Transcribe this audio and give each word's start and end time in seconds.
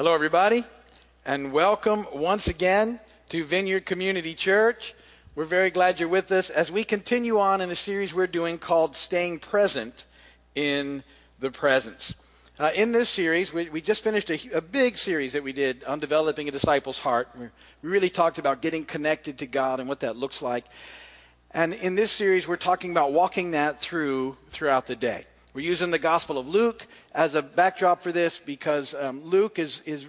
Hello, 0.00 0.14
everybody, 0.14 0.64
and 1.26 1.52
welcome 1.52 2.06
once 2.14 2.48
again 2.48 2.98
to 3.28 3.44
Vineyard 3.44 3.84
Community 3.84 4.32
Church. 4.32 4.94
We're 5.34 5.44
very 5.44 5.70
glad 5.70 6.00
you're 6.00 6.08
with 6.08 6.32
us 6.32 6.48
as 6.48 6.72
we 6.72 6.84
continue 6.84 7.38
on 7.38 7.60
in 7.60 7.70
a 7.70 7.74
series 7.74 8.14
we're 8.14 8.26
doing 8.26 8.56
called 8.56 8.96
Staying 8.96 9.40
Present 9.40 10.06
in 10.54 11.04
the 11.38 11.50
Presence. 11.50 12.14
Uh, 12.58 12.70
in 12.74 12.92
this 12.92 13.10
series, 13.10 13.52
we, 13.52 13.68
we 13.68 13.82
just 13.82 14.02
finished 14.02 14.30
a, 14.30 14.40
a, 14.56 14.62
big 14.62 14.96
series 14.96 15.34
that 15.34 15.42
we 15.42 15.52
did 15.52 15.84
on 15.84 16.00
developing 16.00 16.48
a 16.48 16.50
disciple's 16.50 17.00
heart. 17.00 17.28
We 17.38 17.50
really 17.82 18.08
talked 18.08 18.38
about 18.38 18.62
getting 18.62 18.86
connected 18.86 19.36
to 19.40 19.46
God 19.46 19.80
and 19.80 19.88
what 19.88 20.00
that 20.00 20.16
looks 20.16 20.40
like. 20.40 20.64
And 21.50 21.74
in 21.74 21.94
this 21.94 22.10
series, 22.10 22.48
we're 22.48 22.56
talking 22.56 22.90
about 22.90 23.12
walking 23.12 23.50
that 23.50 23.80
through 23.80 24.38
throughout 24.48 24.86
the 24.86 24.96
day. 24.96 25.24
We're 25.52 25.62
using 25.62 25.90
the 25.90 25.98
Gospel 25.98 26.38
of 26.38 26.48
Luke 26.48 26.86
as 27.12 27.34
a 27.34 27.42
backdrop 27.42 28.02
for 28.02 28.12
this 28.12 28.38
because 28.38 28.94
um, 28.94 29.20
Luke 29.24 29.58
is, 29.58 29.80
is 29.84 30.06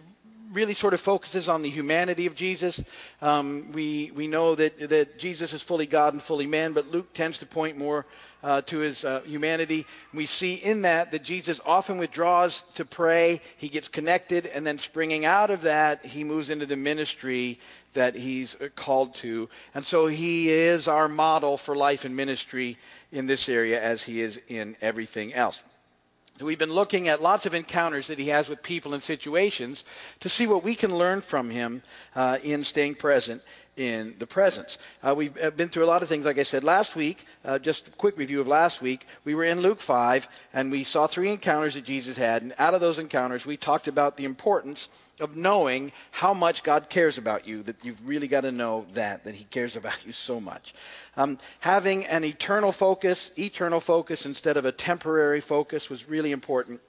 really 0.54 0.76
sort 0.76 0.94
of 0.94 1.02
focuses 1.02 1.50
on 1.50 1.64
the 1.64 1.70
humanity 1.70 2.27
of 2.27 2.36
Jesus. 2.36 2.84
Um, 3.23 3.72
we, 3.72 4.12
we 4.14 4.27
know 4.27 4.54
that, 4.54 4.90
that 4.90 5.17
Jesus 5.17 5.52
is 5.54 5.64
fully 5.64 5.88
God 5.88 6.14
and 6.14 6.22
fully 6.22 6.45
man, 6.45 6.73
but 6.73 6.91
Luke 6.91 7.12
tends 7.14 7.40
to 7.40 7.48
point 7.48 7.76
more 7.76 8.05
uh, 8.44 8.62
to 8.62 8.80
his 8.80 9.04
uh, 9.05 9.22
humanity. 9.22 9.86
We 10.13 10.26
see 10.26 10.55
in 10.55 10.81
that 10.84 11.12
that 11.12 11.23
Jesus 11.23 11.62
often 11.66 11.98
withdraws 11.98 12.62
to 12.76 12.86
pray, 12.86 13.41
he 13.58 13.70
gets 13.70 13.88
connected, 13.88 14.45
and 14.48 14.66
then 14.66 14.77
springing 14.77 15.26
out 15.26 15.52
of 15.52 15.62
that, 15.62 16.05
he 16.05 16.23
moves 16.23 16.50
into 16.50 16.66
the 16.66 16.77
ministry 16.77 17.59
that 17.94 18.16
he's 18.16 18.55
uh, 18.62 18.70
called 18.76 19.14
to. 19.16 19.50
And 19.76 19.86
so 19.86 20.08
he 20.08 20.50
is 20.50 20.88
our 20.88 21.09
model 21.09 21.58
for 21.58 21.76
life 21.76 22.05
and 22.05 22.16
ministry 22.16 22.77
in 23.12 23.27
this 23.27 23.50
area 23.50 23.81
as 23.81 24.04
he 24.04 24.22
is 24.22 24.40
in 24.48 24.76
everything 24.81 25.34
else. 25.34 25.64
We've 26.39 26.58
been 26.58 26.73
looking 26.73 27.08
at 27.08 27.22
lots 27.22 27.45
of 27.45 27.53
encounters 27.53 28.08
that 28.08 28.17
he 28.17 28.30
has 28.30 28.50
with 28.50 28.64
people 28.64 28.95
and 28.95 29.03
situations 29.03 29.84
to 30.22 30.30
see 30.30 30.48
what 30.48 30.64
we 30.64 30.73
can 30.73 30.98
learn 30.98 31.22
from 31.22 31.52
him 31.52 31.84
uh, 32.16 32.39
in 32.44 32.64
staying 32.64 32.95
present 32.95 33.44
in 33.82 34.14
the 34.20 34.28
presence. 34.28 34.78
Uh, 35.02 35.16
we've 35.18 35.36
uh, 35.42 35.50
been 35.50 35.68
through 35.68 35.84
a 35.84 35.88
lot 35.88 36.04
of 36.04 36.08
things, 36.08 36.24
like 36.24 36.38
I 36.38 36.44
said 36.44 36.64
last 36.64 36.96
week. 36.96 37.26
Uh, 37.44 37.58
just 37.58 37.88
a 37.88 37.92
quick 37.92 38.16
review 38.16 38.40
of 38.40 38.48
last 38.48 38.80
week. 38.80 39.08
We 39.26 39.34
were 39.34 39.44
in 39.44 39.62
Luke 39.62 39.80
5, 39.80 40.28
and 40.54 40.70
we 40.70 40.84
saw 40.84 41.08
three 41.08 41.32
encounters 41.32 41.74
that 41.74 41.84
Jesus 41.84 42.16
had. 42.16 42.44
And 42.44 42.54
out 42.59 42.76
of 42.76 42.82
those 42.82 43.00
encounters, 43.00 43.44
we 43.44 43.58
talked 43.58 43.88
about 43.88 44.18
the 44.18 44.26
importance 44.26 44.88
of 45.20 45.36
knowing 45.36 45.92
how 46.12 46.32
much 46.32 46.62
God 46.62 46.90
cares 46.90 47.18
about 47.18 47.48
you, 47.48 47.64
that 47.64 47.84
you've 47.84 48.08
really 48.08 48.28
got 48.28 48.42
to 48.42 48.52
know 48.52 48.86
that, 48.94 49.24
that 49.24 49.34
He 49.34 49.46
cares 49.46 49.76
about 49.76 50.06
you 50.06 50.12
so 50.12 50.40
much. 50.40 50.76
Um, 51.18 51.40
having 51.59 52.06
an 52.06 52.24
eternal 52.24 52.72
focus, 52.72 53.32
eternal 53.36 53.80
focus 53.80 54.28
instead 54.28 54.58
of 54.58 54.66
a 54.66 54.72
temporary 54.72 55.42
focus 55.42 55.90
was 55.90 56.08
really 56.08 56.32
important. 56.32 56.82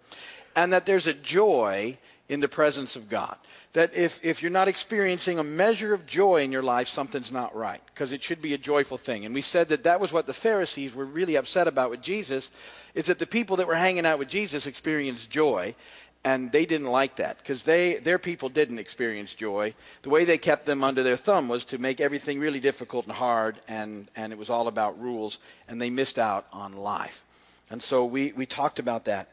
And 0.54 0.74
that 0.74 0.84
there's 0.84 1.06
a 1.06 1.14
joy 1.14 1.96
in 2.28 2.40
the 2.40 2.48
presence 2.48 2.96
of 2.96 3.08
God 3.08 3.36
that 3.72 3.94
if, 3.94 4.22
if 4.22 4.42
you're 4.42 4.50
not 4.50 4.68
experiencing 4.68 5.38
a 5.38 5.44
measure 5.44 5.94
of 5.94 6.04
joy 6.04 6.42
in 6.42 6.52
your 6.52 6.62
life, 6.62 6.88
something's 6.88 7.32
not 7.32 7.54
right, 7.56 7.80
because 7.86 8.12
it 8.12 8.22
should 8.22 8.42
be 8.42 8.52
a 8.52 8.58
joyful 8.58 8.98
thing. 8.98 9.24
And 9.24 9.34
we 9.34 9.40
said 9.40 9.68
that 9.68 9.84
that 9.84 10.00
was 10.00 10.12
what 10.12 10.26
the 10.26 10.34
Pharisees 10.34 10.94
were 10.94 11.06
really 11.06 11.36
upset 11.36 11.66
about 11.66 11.88
with 11.88 12.02
Jesus, 12.02 12.50
is 12.94 13.06
that 13.06 13.18
the 13.18 13.26
people 13.26 13.56
that 13.56 13.68
were 13.68 13.74
hanging 13.74 14.04
out 14.04 14.18
with 14.18 14.28
Jesus 14.28 14.66
experienced 14.66 15.30
joy, 15.30 15.74
and 16.22 16.52
they 16.52 16.66
didn't 16.66 16.88
like 16.88 17.16
that, 17.16 17.38
because 17.38 17.64
they, 17.64 17.96
their 17.96 18.18
people 18.18 18.50
didn't 18.50 18.78
experience 18.78 19.34
joy. 19.34 19.74
The 20.02 20.10
way 20.10 20.26
they 20.26 20.38
kept 20.38 20.66
them 20.66 20.84
under 20.84 21.02
their 21.02 21.16
thumb 21.16 21.48
was 21.48 21.64
to 21.66 21.78
make 21.78 22.00
everything 22.00 22.38
really 22.38 22.60
difficult 22.60 23.06
and 23.06 23.14
hard, 23.14 23.58
and, 23.68 24.06
and 24.14 24.32
it 24.32 24.38
was 24.38 24.50
all 24.50 24.68
about 24.68 25.00
rules, 25.00 25.38
and 25.66 25.80
they 25.80 25.90
missed 25.90 26.18
out 26.18 26.46
on 26.52 26.76
life. 26.76 27.24
And 27.70 27.82
so 27.82 28.04
we, 28.04 28.32
we 28.32 28.44
talked 28.44 28.78
about 28.78 29.06
that 29.06 29.30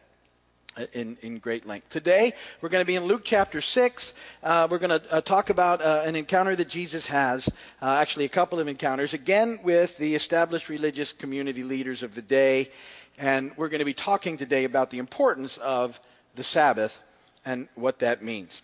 in, 0.94 1.18
in 1.22 1.40
great 1.40 1.66
length. 1.66 1.90
Today, 1.90 2.34
we're 2.62 2.70
going 2.70 2.84
to 2.84 2.88
be 2.88 2.96
in 2.96 3.04
Luke 3.04 3.22
chapter 3.24 3.62
6. 3.62 4.14
Uh, 4.44 4.68
we're 4.70 4.78
going 4.78 5.00
to 5.00 5.14
uh, 5.14 5.22
talk 5.22 5.50
about 5.50 5.82
uh, 5.82 6.04
an 6.06 6.16
encounter 6.16 6.56
that 6.56 6.70
Jesus 6.70 7.06
has, 7.08 7.50
uh, 7.82 7.98
actually, 8.00 8.26
a 8.26 8.30
couple 8.30 8.60
of 8.60 8.68
encounters, 8.68 9.14
again 9.14 9.58
with 9.64 9.98
the 9.98 10.16
established 10.16 10.70
religious 10.70 11.12
community 11.12 11.64
leaders 11.64 12.04
of 12.04 12.16
the 12.16 12.22
day. 12.22 12.70
And 13.18 13.52
we're 13.58 13.70
going 13.70 13.80
to 13.80 13.86
be 13.86 13.94
talking 13.94 14.38
today 14.38 14.64
about 14.64 14.90
the 14.90 15.00
importance 15.00 15.58
of 15.58 16.00
the 16.36 16.44
Sabbath 16.44 17.02
and 17.46 17.68
what 17.76 18.00
that 18.00 18.24
means. 18.24 18.62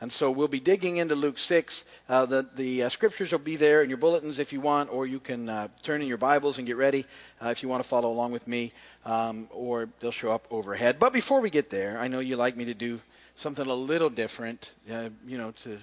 And 0.00 0.12
so 0.12 0.30
we'll 0.30 0.46
be 0.46 0.60
digging 0.60 0.98
into 0.98 1.16
Luke 1.16 1.38
6. 1.38 1.84
Uh, 2.08 2.24
the 2.24 2.48
the 2.54 2.84
uh, 2.84 2.88
scriptures 2.88 3.32
will 3.32 3.40
be 3.40 3.56
there 3.56 3.82
in 3.82 3.88
your 3.88 3.98
bulletins 3.98 4.38
if 4.38 4.52
you 4.52 4.60
want, 4.60 4.92
or 4.92 5.06
you 5.06 5.18
can 5.18 5.48
uh, 5.48 5.68
turn 5.82 6.02
in 6.02 6.08
your 6.08 6.18
Bibles 6.18 6.58
and 6.58 6.66
get 6.66 6.76
ready 6.76 7.04
uh, 7.42 7.48
if 7.48 7.62
you 7.62 7.68
want 7.68 7.82
to 7.82 7.88
follow 7.88 8.10
along 8.10 8.30
with 8.30 8.46
me, 8.46 8.72
um, 9.04 9.48
or 9.50 9.88
they'll 9.98 10.12
show 10.12 10.30
up 10.30 10.46
overhead. 10.50 11.00
But 11.00 11.12
before 11.12 11.40
we 11.40 11.50
get 11.50 11.68
there, 11.68 11.98
I 11.98 12.06
know 12.06 12.20
you 12.20 12.36
like 12.36 12.56
me 12.56 12.64
to 12.66 12.74
do 12.74 13.00
something 13.34 13.66
a 13.66 13.74
little 13.74 14.10
different, 14.10 14.72
uh, 14.90 15.08
you 15.26 15.36
know, 15.36 15.50
to. 15.62 15.78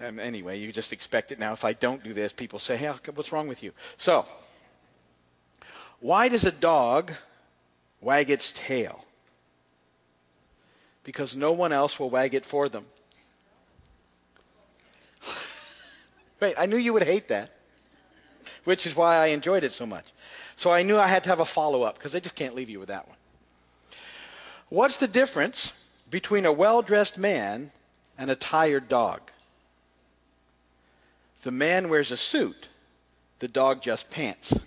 Um, 0.00 0.20
anyway, 0.20 0.60
you 0.60 0.70
just 0.70 0.92
expect 0.92 1.32
it 1.32 1.40
now. 1.40 1.52
If 1.52 1.64
I 1.64 1.72
don't 1.72 2.04
do 2.04 2.12
this, 2.12 2.32
people 2.32 2.60
say, 2.60 2.76
hey, 2.76 2.92
what's 3.14 3.32
wrong 3.32 3.48
with 3.48 3.64
you? 3.64 3.72
So, 3.96 4.26
why 5.98 6.28
does 6.28 6.44
a 6.44 6.52
dog 6.52 7.12
wag 8.00 8.30
its 8.30 8.52
tail? 8.52 9.04
Because 11.02 11.34
no 11.34 11.50
one 11.50 11.72
else 11.72 11.98
will 11.98 12.10
wag 12.10 12.34
it 12.34 12.44
for 12.46 12.68
them. 12.68 12.84
Wait, 16.40 16.54
I 16.56 16.66
knew 16.66 16.76
you 16.76 16.92
would 16.92 17.02
hate 17.02 17.28
that, 17.28 17.50
which 18.64 18.86
is 18.86 18.94
why 18.94 19.16
I 19.16 19.26
enjoyed 19.26 19.64
it 19.64 19.72
so 19.72 19.86
much. 19.86 20.06
So 20.56 20.70
I 20.70 20.82
knew 20.82 20.98
I 20.98 21.08
had 21.08 21.24
to 21.24 21.28
have 21.30 21.40
a 21.40 21.44
follow 21.44 21.82
up 21.82 21.96
because 21.96 22.14
I 22.14 22.20
just 22.20 22.34
can't 22.34 22.54
leave 22.54 22.70
you 22.70 22.78
with 22.78 22.88
that 22.88 23.06
one. 23.06 23.16
What's 24.68 24.98
the 24.98 25.08
difference 25.08 25.72
between 26.10 26.44
a 26.46 26.52
well 26.52 26.82
dressed 26.82 27.18
man 27.18 27.70
and 28.16 28.30
a 28.30 28.36
tired 28.36 28.88
dog? 28.88 29.20
The 31.42 31.50
man 31.50 31.88
wears 31.88 32.10
a 32.10 32.16
suit, 32.16 32.68
the 33.38 33.48
dog 33.48 33.82
just 33.82 34.10
pants. 34.10 34.58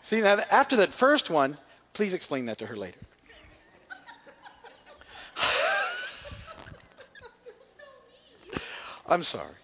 See, 0.00 0.20
now 0.20 0.40
after 0.50 0.76
that 0.76 0.92
first 0.92 1.30
one, 1.30 1.56
please 1.92 2.14
explain 2.14 2.46
that 2.46 2.58
to 2.58 2.66
her 2.66 2.76
later. 2.76 2.98
I'm 9.10 9.24
sorry. 9.24 9.54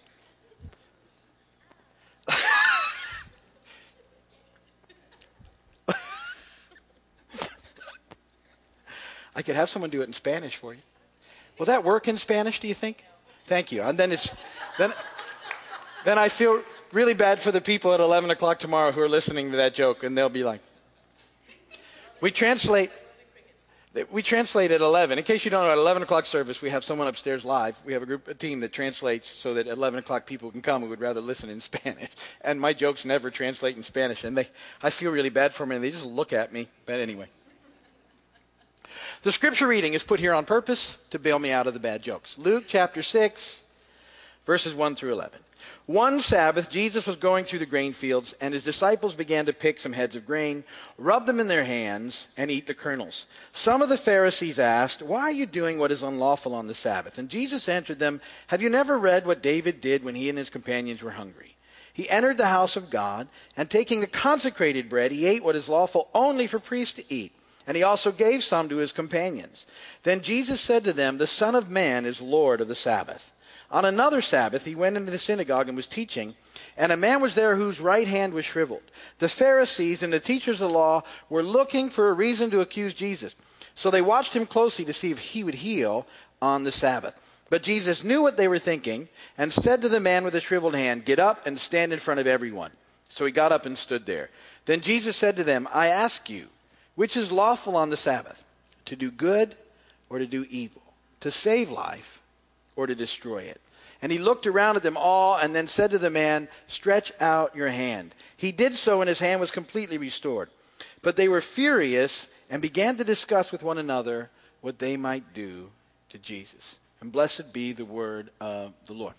I 9.33 9.41
could 9.41 9.55
have 9.55 9.69
someone 9.69 9.89
do 9.89 10.01
it 10.01 10.07
in 10.07 10.13
Spanish 10.13 10.57
for 10.57 10.73
you. 10.73 10.81
Will 11.57 11.67
that 11.67 11.85
work 11.85 12.09
in 12.09 12.17
Spanish, 12.17 12.59
do 12.59 12.67
you 12.67 12.73
think? 12.73 13.05
Thank 13.45 13.71
you. 13.71 13.83
And 13.83 13.97
then 13.97 14.11
it's 14.11 14.35
then 14.77 14.93
then 16.03 16.19
I 16.19 16.27
feel 16.27 16.61
really 16.91 17.13
bad 17.13 17.39
for 17.39 17.51
the 17.51 17.61
people 17.61 17.93
at 17.93 18.01
11 18.01 18.29
o'clock 18.29 18.59
tomorrow 18.59 18.91
who 18.91 19.01
are 19.01 19.07
listening 19.07 19.51
to 19.51 19.57
that 19.57 19.73
joke, 19.73 20.03
and 20.03 20.17
they'll 20.17 20.27
be 20.27 20.43
like, 20.43 20.61
we 22.19 22.31
translate 22.31 22.91
we 24.11 24.21
translate 24.21 24.71
at 24.71 24.81
11. 24.81 25.17
In 25.17 25.23
case 25.23 25.45
you 25.45 25.51
don't 25.51 25.63
know, 25.63 25.71
at 25.71 25.77
11 25.77 26.03
o'clock 26.03 26.25
service, 26.25 26.61
we 26.61 26.69
have 26.69 26.83
someone 26.83 27.07
upstairs 27.07 27.45
live. 27.45 27.81
We 27.85 27.93
have 27.93 28.03
a 28.03 28.05
group, 28.05 28.27
a 28.27 28.33
team 28.33 28.59
that 28.61 28.73
translates 28.73 29.27
so 29.27 29.53
that 29.53 29.67
at 29.67 29.77
11 29.77 29.99
o'clock 29.99 30.25
people 30.25 30.51
can 30.51 30.61
come 30.61 30.81
who 30.81 30.89
would 30.89 30.99
rather 30.99 31.21
listen 31.21 31.49
in 31.49 31.59
Spanish. 31.61 32.09
And 32.41 32.59
my 32.59 32.73
jokes 32.73 33.05
never 33.05 33.31
translate 33.31 33.77
in 33.77 33.83
Spanish. 33.83 34.23
And 34.23 34.37
they, 34.37 34.47
I 34.81 34.89
feel 34.89 35.11
really 35.11 35.29
bad 35.29 35.53
for 35.53 35.63
them, 35.63 35.71
and 35.71 35.83
they 35.83 35.91
just 35.91 36.05
look 36.05 36.33
at 36.33 36.51
me. 36.51 36.67
But 36.85 36.99
anyway. 36.99 37.27
The 39.23 39.31
scripture 39.31 39.67
reading 39.67 39.93
is 39.93 40.03
put 40.03 40.19
here 40.19 40.33
on 40.33 40.45
purpose 40.45 40.97
to 41.09 41.19
bail 41.19 41.39
me 41.39 41.51
out 41.51 41.67
of 41.67 41.73
the 41.73 41.79
bad 41.79 42.01
jokes. 42.03 42.37
Luke 42.37 42.65
chapter 42.67 43.01
6, 43.01 43.63
verses 44.45 44.75
1 44.75 44.95
through 44.95 45.13
11. 45.13 45.39
One 45.85 46.19
Sabbath, 46.19 46.69
Jesus 46.69 47.07
was 47.07 47.15
going 47.15 47.45
through 47.45 47.59
the 47.59 47.65
grain 47.65 47.93
fields, 47.93 48.33
and 48.41 48.53
his 48.53 48.65
disciples 48.65 49.15
began 49.15 49.45
to 49.45 49.53
pick 49.53 49.79
some 49.79 49.93
heads 49.93 50.15
of 50.15 50.25
grain, 50.25 50.65
rub 50.97 51.25
them 51.25 51.39
in 51.39 51.47
their 51.47 51.63
hands, 51.63 52.27
and 52.35 52.51
eat 52.51 52.67
the 52.67 52.73
kernels. 52.73 53.25
Some 53.53 53.81
of 53.81 53.87
the 53.87 53.97
Pharisees 53.97 54.59
asked, 54.59 55.01
Why 55.01 55.21
are 55.21 55.31
you 55.31 55.45
doing 55.45 55.79
what 55.79 55.91
is 55.91 56.03
unlawful 56.03 56.53
on 56.53 56.67
the 56.67 56.73
Sabbath? 56.73 57.17
And 57.17 57.29
Jesus 57.29 57.69
answered 57.69 57.99
them, 57.99 58.19
Have 58.47 58.61
you 58.61 58.69
never 58.69 58.97
read 58.97 59.25
what 59.25 59.41
David 59.41 59.79
did 59.79 60.03
when 60.03 60.15
he 60.15 60.27
and 60.27 60.37
his 60.37 60.49
companions 60.49 61.01
were 61.01 61.11
hungry? 61.11 61.55
He 61.93 62.09
entered 62.09 62.37
the 62.37 62.47
house 62.47 62.75
of 62.75 62.89
God, 62.89 63.27
and 63.55 63.69
taking 63.69 64.01
the 64.01 64.07
consecrated 64.07 64.89
bread, 64.89 65.11
he 65.11 65.25
ate 65.25 65.43
what 65.43 65.55
is 65.55 65.67
lawful 65.67 66.09
only 66.13 66.47
for 66.47 66.59
priests 66.59 66.95
to 66.97 67.13
eat. 67.13 67.31
And 67.65 67.75
he 67.75 67.83
also 67.83 68.11
gave 68.11 68.43
some 68.43 68.69
to 68.69 68.77
his 68.77 68.91
companions. 68.91 69.67
Then 70.03 70.21
Jesus 70.21 70.61
said 70.61 70.83
to 70.83 70.93
them, 70.93 71.17
The 71.17 71.27
Son 71.27 71.55
of 71.55 71.69
Man 71.69 72.05
is 72.05 72.21
Lord 72.21 72.61
of 72.61 72.67
the 72.67 72.75
Sabbath. 72.75 73.31
On 73.69 73.83
another 73.83 74.21
Sabbath, 74.21 74.63
he 74.63 74.75
went 74.75 74.95
into 74.95 75.11
the 75.11 75.17
synagogue 75.17 75.67
and 75.67 75.75
was 75.75 75.87
teaching, 75.87 76.35
and 76.77 76.91
a 76.91 76.97
man 76.97 77.21
was 77.21 77.35
there 77.35 77.55
whose 77.57 77.81
right 77.81 78.07
hand 78.07 78.33
was 78.33 78.45
shriveled. 78.45 78.83
The 79.19 79.27
Pharisees 79.27 80.03
and 80.03 80.13
the 80.13 80.21
teachers 80.21 80.61
of 80.61 80.69
the 80.69 80.77
law 80.77 81.03
were 81.29 81.43
looking 81.43 81.89
for 81.89 82.09
a 82.09 82.13
reason 82.13 82.49
to 82.51 82.61
accuse 82.61 82.93
Jesus. 82.93 83.35
So 83.75 83.91
they 83.91 84.01
watched 84.01 84.33
him 84.33 84.45
closely 84.45 84.85
to 84.85 84.93
see 84.93 85.11
if 85.11 85.19
he 85.19 85.43
would 85.43 85.55
heal 85.55 86.07
on 86.41 86.63
the 86.63 86.71
Sabbath. 86.71 87.43
But 87.49 87.63
Jesus 87.63 88.03
knew 88.03 88.21
what 88.21 88.37
they 88.37 88.47
were 88.47 88.59
thinking 88.59 89.09
and 89.37 89.51
said 89.51 89.81
to 89.81 89.89
the 89.89 89.99
man 89.99 90.23
with 90.23 90.33
the 90.33 90.41
shriveled 90.41 90.75
hand, 90.75 91.05
Get 91.05 91.19
up 91.19 91.45
and 91.45 91.59
stand 91.59 91.93
in 91.93 91.99
front 91.99 92.19
of 92.19 92.27
everyone. 92.27 92.71
So 93.09 93.25
he 93.25 93.31
got 93.31 93.51
up 93.51 93.65
and 93.65 93.77
stood 93.77 94.05
there. 94.05 94.29
Then 94.65 94.81
Jesus 94.81 95.15
said 95.15 95.35
to 95.37 95.43
them, 95.43 95.67
I 95.73 95.87
ask 95.87 96.29
you, 96.29 96.47
which 96.95 97.15
is 97.15 97.31
lawful 97.31 97.77
on 97.77 97.89
the 97.89 97.97
Sabbath, 97.97 98.43
to 98.85 98.95
do 98.95 99.11
good 99.11 99.55
or 100.09 100.19
to 100.19 100.25
do 100.25 100.45
evil, 100.49 100.81
to 101.21 101.31
save 101.31 101.69
life 101.69 102.21
or 102.77 102.87
to 102.87 102.95
destroy 102.95 103.39
it. 103.39 103.59
And 104.01 104.11
he 104.11 104.19
looked 104.19 104.47
around 104.47 104.77
at 104.77 104.83
them 104.83 104.95
all 104.95 105.35
and 105.35 105.53
then 105.53 105.67
said 105.67 105.91
to 105.91 105.97
the 105.97 106.09
man, 106.09 106.47
Stretch 106.67 107.11
out 107.19 107.55
your 107.55 107.67
hand. 107.67 108.15
He 108.37 108.51
did 108.53 108.75
so, 108.75 109.01
and 109.01 109.09
his 109.09 109.19
hand 109.19 109.41
was 109.41 109.51
completely 109.51 109.97
restored. 109.97 110.49
But 111.01 111.15
they 111.15 111.27
were 111.27 111.41
furious 111.41 112.27
and 112.49 112.61
began 112.61 112.95
to 112.97 113.03
discuss 113.03 113.51
with 113.51 113.63
one 113.63 113.79
another 113.79 114.29
what 114.61 114.79
they 114.79 114.95
might 114.95 115.33
do 115.33 115.71
to 116.09 116.17
Jesus. 116.19 116.79
And 117.01 117.11
blessed 117.11 117.51
be 117.51 117.73
the 117.73 117.85
word 117.85 118.29
of 118.39 118.73
the 118.85 118.93
Lord. 118.93 119.15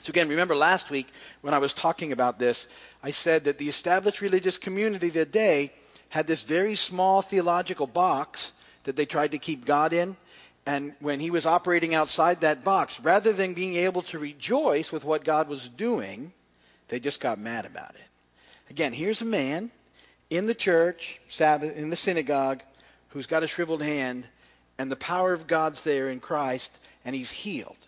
So, 0.00 0.10
again, 0.10 0.28
remember 0.28 0.54
last 0.54 0.90
week 0.90 1.08
when 1.40 1.54
I 1.54 1.58
was 1.58 1.74
talking 1.74 2.12
about 2.12 2.38
this, 2.38 2.66
I 3.02 3.10
said 3.10 3.44
that 3.44 3.58
the 3.58 3.68
established 3.68 4.20
religious 4.20 4.56
community 4.56 5.08
of 5.08 5.14
the 5.14 5.24
day 5.24 5.72
had 6.10 6.26
this 6.26 6.44
very 6.44 6.76
small 6.76 7.22
theological 7.22 7.86
box 7.86 8.52
that 8.84 8.94
they 8.94 9.06
tried 9.06 9.32
to 9.32 9.38
keep 9.38 9.64
God 9.64 9.92
in. 9.92 10.16
And 10.66 10.94
when 11.00 11.20
he 11.20 11.30
was 11.30 11.46
operating 11.46 11.94
outside 11.94 12.40
that 12.40 12.64
box, 12.64 13.00
rather 13.00 13.32
than 13.32 13.54
being 13.54 13.76
able 13.76 14.02
to 14.02 14.18
rejoice 14.18 14.90
with 14.90 15.04
what 15.04 15.24
God 15.24 15.48
was 15.48 15.68
doing, 15.68 16.32
they 16.88 16.98
just 16.98 17.20
got 17.20 17.38
mad 17.38 17.64
about 17.64 17.94
it. 17.94 18.08
Again, 18.68 18.92
here's 18.92 19.22
a 19.22 19.26
man 19.26 19.70
in 20.28 20.46
the 20.46 20.54
church, 20.54 21.20
Sabbath, 21.28 21.76
in 21.76 21.90
the 21.90 21.96
synagogue, 21.96 22.62
who's 23.10 23.26
got 23.26 23.44
a 23.44 23.48
shriveled 23.48 23.82
hand, 23.82 24.26
and 24.76 24.90
the 24.90 24.96
power 24.96 25.32
of 25.32 25.46
God's 25.46 25.82
there 25.82 26.08
in 26.08 26.18
Christ, 26.18 26.78
and 27.04 27.14
he's 27.14 27.30
healed. 27.30 27.78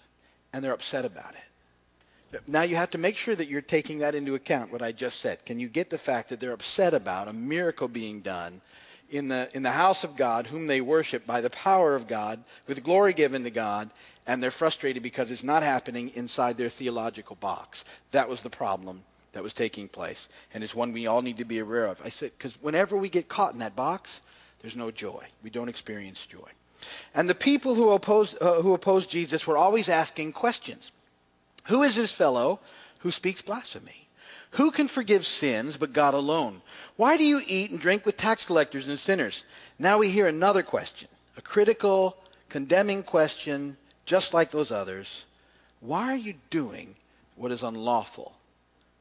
And 0.52 0.64
they're 0.64 0.72
upset 0.72 1.04
about 1.04 1.34
it. 1.34 2.42
Now 2.46 2.62
you 2.62 2.76
have 2.76 2.90
to 2.90 2.98
make 2.98 3.16
sure 3.16 3.34
that 3.34 3.48
you're 3.48 3.60
taking 3.60 3.98
that 3.98 4.14
into 4.14 4.34
account, 4.34 4.70
what 4.70 4.82
I 4.82 4.92
just 4.92 5.18
said. 5.20 5.44
Can 5.44 5.58
you 5.58 5.68
get 5.68 5.90
the 5.90 5.98
fact 5.98 6.28
that 6.28 6.40
they're 6.40 6.52
upset 6.52 6.94
about 6.94 7.28
a 7.28 7.32
miracle 7.32 7.88
being 7.88 8.20
done 8.20 8.60
in 9.10 9.28
the, 9.28 9.48
in 9.54 9.62
the 9.62 9.70
house 9.70 10.04
of 10.04 10.16
God, 10.16 10.46
whom 10.46 10.66
they 10.66 10.80
worship 10.80 11.26
by 11.26 11.40
the 11.40 11.50
power 11.50 11.94
of 11.94 12.06
God, 12.06 12.42
with 12.66 12.84
glory 12.84 13.12
given 13.12 13.44
to 13.44 13.50
God, 13.50 13.90
and 14.26 14.42
they're 14.42 14.50
frustrated 14.50 15.02
because 15.02 15.30
it's 15.30 15.44
not 15.44 15.62
happening 15.62 16.10
inside 16.14 16.58
their 16.58 16.68
theological 16.68 17.36
box. 17.36 17.84
That 18.10 18.28
was 18.28 18.42
the 18.42 18.50
problem 18.50 19.02
that 19.32 19.42
was 19.42 19.54
taking 19.54 19.88
place, 19.88 20.28
and 20.52 20.62
it's 20.62 20.74
one 20.74 20.92
we 20.92 21.06
all 21.06 21.22
need 21.22 21.38
to 21.38 21.44
be 21.44 21.58
aware 21.58 21.86
of. 21.86 22.00
I 22.04 22.08
said, 22.08 22.32
because 22.36 22.60
whenever 22.60 22.96
we 22.96 23.08
get 23.08 23.28
caught 23.28 23.52
in 23.52 23.60
that 23.60 23.76
box, 23.76 24.20
there's 24.60 24.76
no 24.76 24.90
joy. 24.90 25.24
We 25.42 25.50
don't 25.50 25.68
experience 25.68 26.26
joy. 26.26 26.48
And 27.14 27.28
the 27.28 27.34
people 27.34 27.74
who 27.74 27.90
opposed, 27.90 28.40
uh, 28.40 28.62
who 28.62 28.74
opposed 28.74 29.10
Jesus 29.10 29.46
were 29.46 29.56
always 29.56 29.88
asking 29.88 30.32
questions 30.32 30.92
Who 31.64 31.82
is 31.82 31.96
this 31.96 32.12
fellow 32.12 32.60
who 33.00 33.10
speaks 33.10 33.42
blasphemy? 33.42 34.07
Who 34.52 34.70
can 34.70 34.88
forgive 34.88 35.26
sins 35.26 35.76
but 35.76 35.92
God 35.92 36.14
alone? 36.14 36.62
Why 36.96 37.16
do 37.16 37.24
you 37.24 37.40
eat 37.46 37.70
and 37.70 37.80
drink 37.80 38.06
with 38.06 38.16
tax 38.16 38.44
collectors 38.44 38.88
and 38.88 38.98
sinners? 38.98 39.44
Now 39.78 39.98
we 39.98 40.10
hear 40.10 40.26
another 40.26 40.62
question, 40.62 41.08
a 41.36 41.42
critical, 41.42 42.16
condemning 42.48 43.02
question, 43.02 43.76
just 44.06 44.34
like 44.34 44.50
those 44.50 44.72
others. 44.72 45.26
Why 45.80 46.12
are 46.12 46.16
you 46.16 46.34
doing 46.50 46.96
what 47.36 47.52
is 47.52 47.62
unlawful 47.62 48.32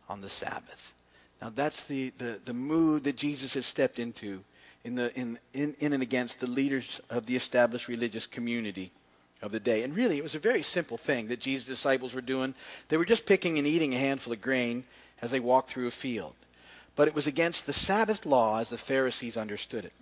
on 0.10 0.22
the 0.22 0.30
Sabbath? 0.30 0.94
Now 1.42 1.50
that's 1.50 1.86
the, 1.86 2.12
the, 2.18 2.40
the 2.44 2.54
mood 2.54 3.06
that 3.06 3.16
Jesus 3.16 3.54
has 3.54 3.66
stepped 3.66 4.00
into 4.00 4.44
in, 4.84 4.96
the, 4.96 5.18
in, 5.18 5.40
in, 5.54 5.76
in 5.80 5.94
and 5.94 6.04
against 6.04 6.40
the 6.40 6.48
leaders 6.48 7.02
of 7.10 7.26
the 7.26 7.36
established 7.36 7.88
religious 7.88 8.28
community 8.28 8.92
of 9.42 9.52
the 9.52 9.60
day. 9.60 9.84
And 9.84 9.96
really, 9.96 10.18
it 10.18 10.24
was 10.24 10.36
a 10.36 10.40
very 10.40 10.64
simple 10.64 10.98
thing 10.98 11.28
that 11.28 11.40
Jesus' 11.40 11.68
disciples 11.68 12.14
were 12.14 12.22
doing. 12.22 12.54
They 12.90 12.98
were 12.98 13.06
just 13.06 13.26
picking 13.26 13.58
and 13.58 13.68
eating 13.68 13.94
a 13.94 14.00
handful 14.00 14.34
of 14.34 14.42
grain 14.42 14.84
as 15.22 15.32
they 15.32 15.40
walked 15.40 15.70
through 15.70 15.88
a 15.88 15.92
field. 15.92 16.36
But 16.96 17.08
it 17.08 17.16
was 17.16 17.28
against 17.28 17.66
the 17.66 17.74
Sabbath 17.74 18.26
law 18.26 18.60
as 18.60 18.70
the 18.70 18.78
Pharisees 18.78 19.38
understood 19.38 19.86
it. 19.86 19.94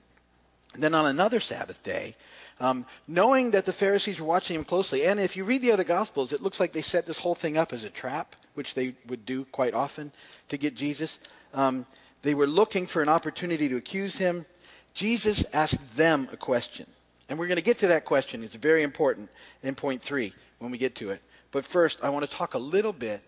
And 0.73 0.83
then 0.83 0.93
on 0.93 1.05
another 1.05 1.39
Sabbath 1.39 1.81
day, 1.83 2.15
um, 2.59 2.85
knowing 3.07 3.51
that 3.51 3.65
the 3.65 3.73
Pharisees 3.73 4.19
were 4.19 4.27
watching 4.27 4.55
him 4.55 4.63
closely, 4.63 5.05
and 5.05 5.19
if 5.19 5.35
you 5.35 5.43
read 5.43 5.61
the 5.61 5.71
other 5.71 5.83
Gospels, 5.83 6.33
it 6.33 6.41
looks 6.41 6.59
like 6.59 6.71
they 6.71 6.81
set 6.81 7.05
this 7.05 7.19
whole 7.19 7.35
thing 7.35 7.57
up 7.57 7.73
as 7.73 7.83
a 7.83 7.89
trap, 7.89 8.35
which 8.53 8.73
they 8.73 8.93
would 9.07 9.25
do 9.25 9.45
quite 9.45 9.73
often 9.73 10.11
to 10.49 10.57
get 10.57 10.75
Jesus. 10.75 11.19
Um, 11.53 11.85
they 12.21 12.33
were 12.33 12.47
looking 12.47 12.87
for 12.87 13.01
an 13.01 13.09
opportunity 13.09 13.69
to 13.69 13.77
accuse 13.77 14.17
him. 14.17 14.45
Jesus 14.93 15.45
asked 15.53 15.97
them 15.97 16.29
a 16.31 16.37
question. 16.37 16.85
And 17.27 17.39
we're 17.39 17.47
going 17.47 17.57
to 17.57 17.63
get 17.63 17.79
to 17.79 17.87
that 17.87 18.05
question. 18.05 18.43
It's 18.43 18.55
very 18.55 18.83
important 18.83 19.29
in 19.63 19.75
point 19.75 20.01
three 20.01 20.33
when 20.59 20.71
we 20.71 20.77
get 20.77 20.95
to 20.95 21.09
it. 21.09 21.21
But 21.51 21.65
first, 21.65 22.03
I 22.03 22.09
want 22.09 22.29
to 22.29 22.31
talk 22.31 22.53
a 22.53 22.59
little 22.59 22.93
bit 22.93 23.21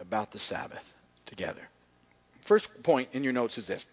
about 0.00 0.32
the 0.32 0.38
Sabbath 0.38 0.93
together. 1.34 1.68
First 2.40 2.82
point 2.82 3.08
in 3.12 3.24
your 3.24 3.32
notes 3.32 3.58
is 3.58 3.66
this 3.66 3.84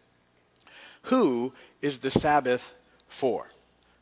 Who 1.03 1.53
is 1.81 1.99
the 1.99 2.11
Sabbath 2.11 2.75
for? 3.07 3.49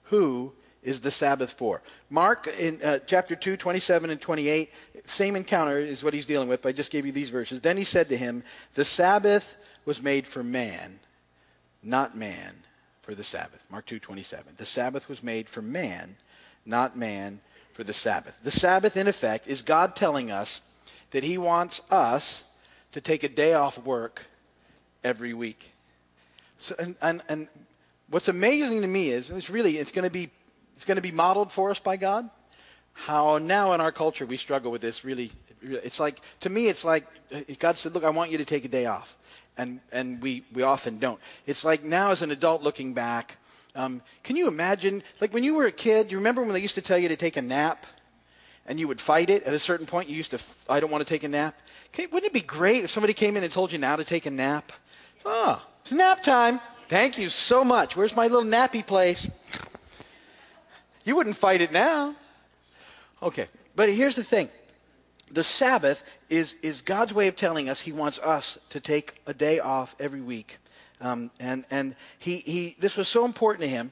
Who 0.06 0.54
is 0.84 1.02
the 1.02 1.12
Sabbath 1.12 1.54
for? 1.54 1.82
Mark 2.10 2.48
in 2.48 2.82
uh, 2.84 3.00
chapter 3.06 3.36
2, 3.36 3.58
27 3.58 4.10
and 4.10 4.20
28, 4.20 4.72
same 5.06 5.36
encounter 5.36 5.78
is 5.78 6.04
what 6.04 6.14
he's 6.14 6.26
dealing 6.26 6.50
with, 6.50 6.62
but 6.62 6.70
I 6.70 6.72
just 6.74 6.92
gave 6.92 7.06
you 7.06 7.12
these 7.12 7.30
verses. 7.30 7.62
Then 7.62 7.78
he 7.78 7.84
said 7.84 8.10
to 8.10 8.18
him, 8.18 8.44
The 8.74 8.86
Sabbath 8.86 9.56
was 9.86 10.02
made 10.02 10.28
for 10.28 10.44
man, 10.44 11.00
not 11.84 12.18
man 12.18 12.54
for 13.02 13.16
the 13.16 13.24
Sabbath. 13.24 13.66
Mark 13.70 13.86
2, 13.86 14.00
27. 14.00 14.54
The 14.58 14.66
Sabbath 14.66 15.08
was 15.08 15.24
made 15.24 15.48
for 15.48 15.62
man, 15.62 16.18
not 16.66 16.98
man 16.98 17.40
for 17.72 17.84
the 17.84 17.94
Sabbath. 17.94 18.38
The 18.44 18.52
Sabbath, 18.52 18.98
in 18.98 19.08
effect, 19.08 19.48
is 19.48 19.62
God 19.62 19.96
telling 19.96 20.32
us 20.32 20.60
that 21.12 21.24
he 21.24 21.38
wants 21.38 21.82
us 21.90 22.44
to 22.92 23.02
take 23.02 23.24
a 23.24 23.30
day 23.30 23.54
off 23.54 23.78
work 23.78 24.26
every 25.04 25.34
week. 25.34 25.74
So, 26.58 26.76
and, 26.80 26.96
and, 27.02 27.22
and 27.30 27.48
what's 28.10 28.28
amazing 28.28 28.82
to 28.82 28.88
me 28.88 29.10
is, 29.10 29.30
and 29.30 29.38
it's 29.38 29.50
really, 29.50 29.78
it's 29.78 29.92
going 29.92 30.04
to 30.04 30.12
be, 30.12 30.30
it's 30.76 30.86
going 30.86 30.98
to 30.98 31.02
be 31.02 31.12
modeled 31.12 31.52
for 31.52 31.70
us 31.70 31.80
by 31.80 31.98
God. 31.98 32.30
How 32.94 33.38
now 33.38 33.74
in 33.74 33.82
our 33.82 33.92
culture 33.92 34.26
we 34.26 34.38
struggle 34.38 34.72
with 34.72 34.82
this 34.82 35.06
really, 35.06 35.32
it's 35.62 36.00
like, 36.00 36.20
to 36.42 36.50
me, 36.50 36.68
it's 36.68 36.84
like 36.84 37.06
God 37.60 37.78
said, 37.78 37.94
look, 37.94 38.04
I 38.04 38.10
want 38.10 38.32
you 38.32 38.38
to 38.40 38.46
take 38.46 38.66
a 38.66 38.70
day 38.70 38.86
off. 38.86 39.18
And, 39.58 39.82
and 39.92 40.22
we, 40.22 40.44
we 40.54 40.64
often 40.64 41.00
don't. 41.00 41.20
It's 41.46 41.66
like 41.66 41.84
now 41.84 42.12
as 42.12 42.22
an 42.22 42.32
adult 42.32 42.62
looking 42.62 42.94
back, 42.94 43.38
um, 43.76 44.02
can 44.24 44.36
you 44.36 44.48
imagine, 44.48 45.04
like 45.22 45.34
when 45.34 45.44
you 45.44 45.56
were 45.56 45.66
a 45.66 45.72
kid, 45.72 46.12
you 46.12 46.18
remember 46.18 46.42
when 46.44 46.54
they 46.54 46.62
used 46.62 46.76
to 46.76 46.82
tell 46.82 46.98
you 46.98 47.10
to 47.10 47.16
take 47.16 47.38
a 47.38 47.42
nap? 47.42 47.86
And 48.66 48.80
you 48.80 48.88
would 48.88 49.02
fight 49.02 49.30
it 49.30 49.44
at 49.44 49.54
a 49.54 49.60
certain 49.60 49.86
point. 49.86 50.10
You 50.10 50.16
used 50.16 50.32
to, 50.32 50.40
I 50.70 50.80
don't 50.80 50.92
want 50.92 51.06
to 51.06 51.10
take 51.10 51.24
a 51.24 51.28
nap. 51.28 51.60
Wouldn't 51.98 52.26
it 52.26 52.34
be 52.34 52.42
great 52.42 52.84
if 52.84 52.90
somebody 52.90 53.14
came 53.14 53.36
in 53.36 53.44
and 53.44 53.52
told 53.52 53.72
you 53.72 53.78
now 53.78 53.96
to 53.96 54.04
take 54.04 54.26
a 54.26 54.32
nap? 54.32 54.72
Oh, 55.26 55.64
it's 55.82 55.92
nap 55.92 56.24
time. 56.24 56.60
Thank 56.88 57.18
you 57.18 57.30
so 57.30 57.64
much. 57.64 57.96
Where's 57.96 58.16
my 58.16 58.28
little 58.28 58.50
nappy 58.50 58.86
place? 58.86 59.30
You 61.04 61.16
wouldn't 61.16 61.38
fight 61.38 61.62
it 61.62 61.72
now. 61.72 62.16
Okay, 63.22 63.48
but 63.76 63.90
here's 63.90 64.16
the 64.16 64.24
thing 64.24 64.50
the 65.32 65.44
Sabbath 65.44 66.04
is, 66.30 66.56
is 66.62 66.82
God's 66.82 67.14
way 67.14 67.28
of 67.28 67.36
telling 67.36 67.70
us 67.70 67.82
He 67.82 67.92
wants 67.92 68.20
us 68.20 68.58
to 68.70 68.80
take 68.80 69.22
a 69.26 69.34
day 69.34 69.60
off 69.60 69.96
every 70.00 70.22
week. 70.22 70.58
Um, 71.02 71.32
and 71.40 71.66
and 71.72 71.96
he, 72.18 72.38
he, 72.38 72.76
this 72.80 72.98
was 72.98 73.08
so 73.08 73.26
important 73.26 73.62
to 73.62 73.70
Him 73.70 73.92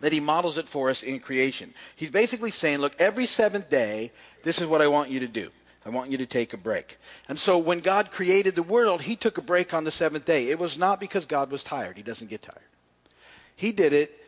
that 0.00 0.12
He 0.12 0.20
models 0.20 0.58
it 0.58 0.68
for 0.68 0.90
us 0.90 1.02
in 1.02 1.20
creation. 1.20 1.72
He's 1.96 2.10
basically 2.10 2.50
saying, 2.50 2.78
look, 2.78 2.94
every 2.98 3.26
seventh 3.26 3.70
day, 3.70 4.12
this 4.42 4.60
is 4.60 4.66
what 4.66 4.82
I 4.82 4.88
want 4.88 5.10
you 5.10 5.20
to 5.20 5.28
do. 5.28 5.50
I 5.86 5.90
want 5.90 6.10
you 6.10 6.18
to 6.18 6.26
take 6.26 6.52
a 6.52 6.56
break. 6.56 6.98
And 7.28 7.38
so 7.38 7.58
when 7.58 7.80
God 7.80 8.10
created 8.10 8.54
the 8.54 8.62
world, 8.62 9.02
he 9.02 9.16
took 9.16 9.38
a 9.38 9.42
break 9.42 9.74
on 9.74 9.84
the 9.84 9.90
seventh 9.90 10.24
day. 10.24 10.48
It 10.48 10.58
was 10.58 10.78
not 10.78 10.98
because 10.98 11.26
God 11.26 11.50
was 11.50 11.62
tired. 11.62 11.96
He 11.96 12.02
doesn't 12.02 12.30
get 12.30 12.42
tired. 12.42 12.62
He 13.56 13.72
did 13.72 13.92
it 13.92 14.20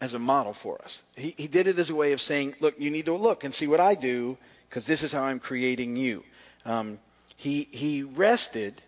as 0.00 0.14
a 0.14 0.18
model 0.18 0.52
for 0.52 0.80
us. 0.82 1.02
He, 1.16 1.34
he 1.36 1.46
did 1.46 1.66
it 1.66 1.78
as 1.78 1.90
a 1.90 1.94
way 1.94 2.12
of 2.12 2.20
saying, 2.20 2.54
look, 2.60 2.78
you 2.78 2.90
need 2.90 3.06
to 3.06 3.14
look 3.14 3.44
and 3.44 3.54
see 3.54 3.66
what 3.66 3.80
I 3.80 3.94
do 3.94 4.36
because 4.68 4.86
this 4.86 5.02
is 5.02 5.12
how 5.12 5.24
I'm 5.24 5.38
creating 5.38 5.96
you. 5.96 6.24
Um, 6.64 6.98
he, 7.36 7.68
he 7.70 8.02
rested 8.02 8.82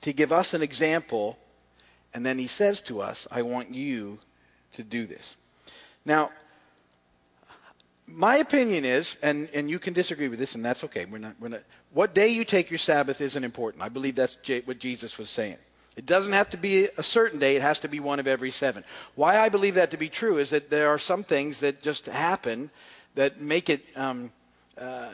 to 0.00 0.12
give 0.12 0.32
us 0.32 0.54
an 0.54 0.62
example, 0.62 1.38
and 2.12 2.24
then 2.26 2.38
he 2.38 2.46
says 2.46 2.80
to 2.82 3.00
us, 3.00 3.28
I 3.30 3.42
want 3.42 3.74
you 3.74 4.18
to 4.72 4.82
do 4.82 5.06
this. 5.06 5.36
Now, 6.04 6.32
my 8.14 8.36
opinion 8.36 8.84
is, 8.84 9.16
and, 9.22 9.48
and 9.54 9.68
you 9.68 9.78
can 9.78 9.92
disagree 9.92 10.28
with 10.28 10.38
this, 10.38 10.54
and 10.54 10.64
that's 10.64 10.84
okay. 10.84 11.04
We're 11.04 11.18
not, 11.18 11.34
we're 11.40 11.48
not, 11.48 11.62
what 11.92 12.14
day 12.14 12.28
you 12.28 12.44
take 12.44 12.70
your 12.70 12.78
Sabbath 12.78 13.20
isn't 13.20 13.44
important. 13.44 13.82
I 13.82 13.88
believe 13.88 14.14
that's 14.14 14.38
what 14.64 14.78
Jesus 14.78 15.18
was 15.18 15.30
saying. 15.30 15.56
It 15.96 16.06
doesn't 16.06 16.32
have 16.32 16.48
to 16.50 16.56
be 16.56 16.88
a 16.96 17.02
certain 17.02 17.38
day, 17.38 17.56
it 17.56 17.62
has 17.62 17.80
to 17.80 17.88
be 17.88 18.00
one 18.00 18.18
of 18.18 18.26
every 18.26 18.50
seven. 18.50 18.82
Why 19.14 19.38
I 19.38 19.48
believe 19.48 19.74
that 19.74 19.90
to 19.90 19.96
be 19.96 20.08
true 20.08 20.38
is 20.38 20.50
that 20.50 20.70
there 20.70 20.88
are 20.88 20.98
some 20.98 21.22
things 21.22 21.60
that 21.60 21.82
just 21.82 22.06
happen 22.06 22.70
that 23.14 23.40
make 23.40 23.68
it 23.68 23.84
um, 23.94 24.30
uh, 24.78 25.10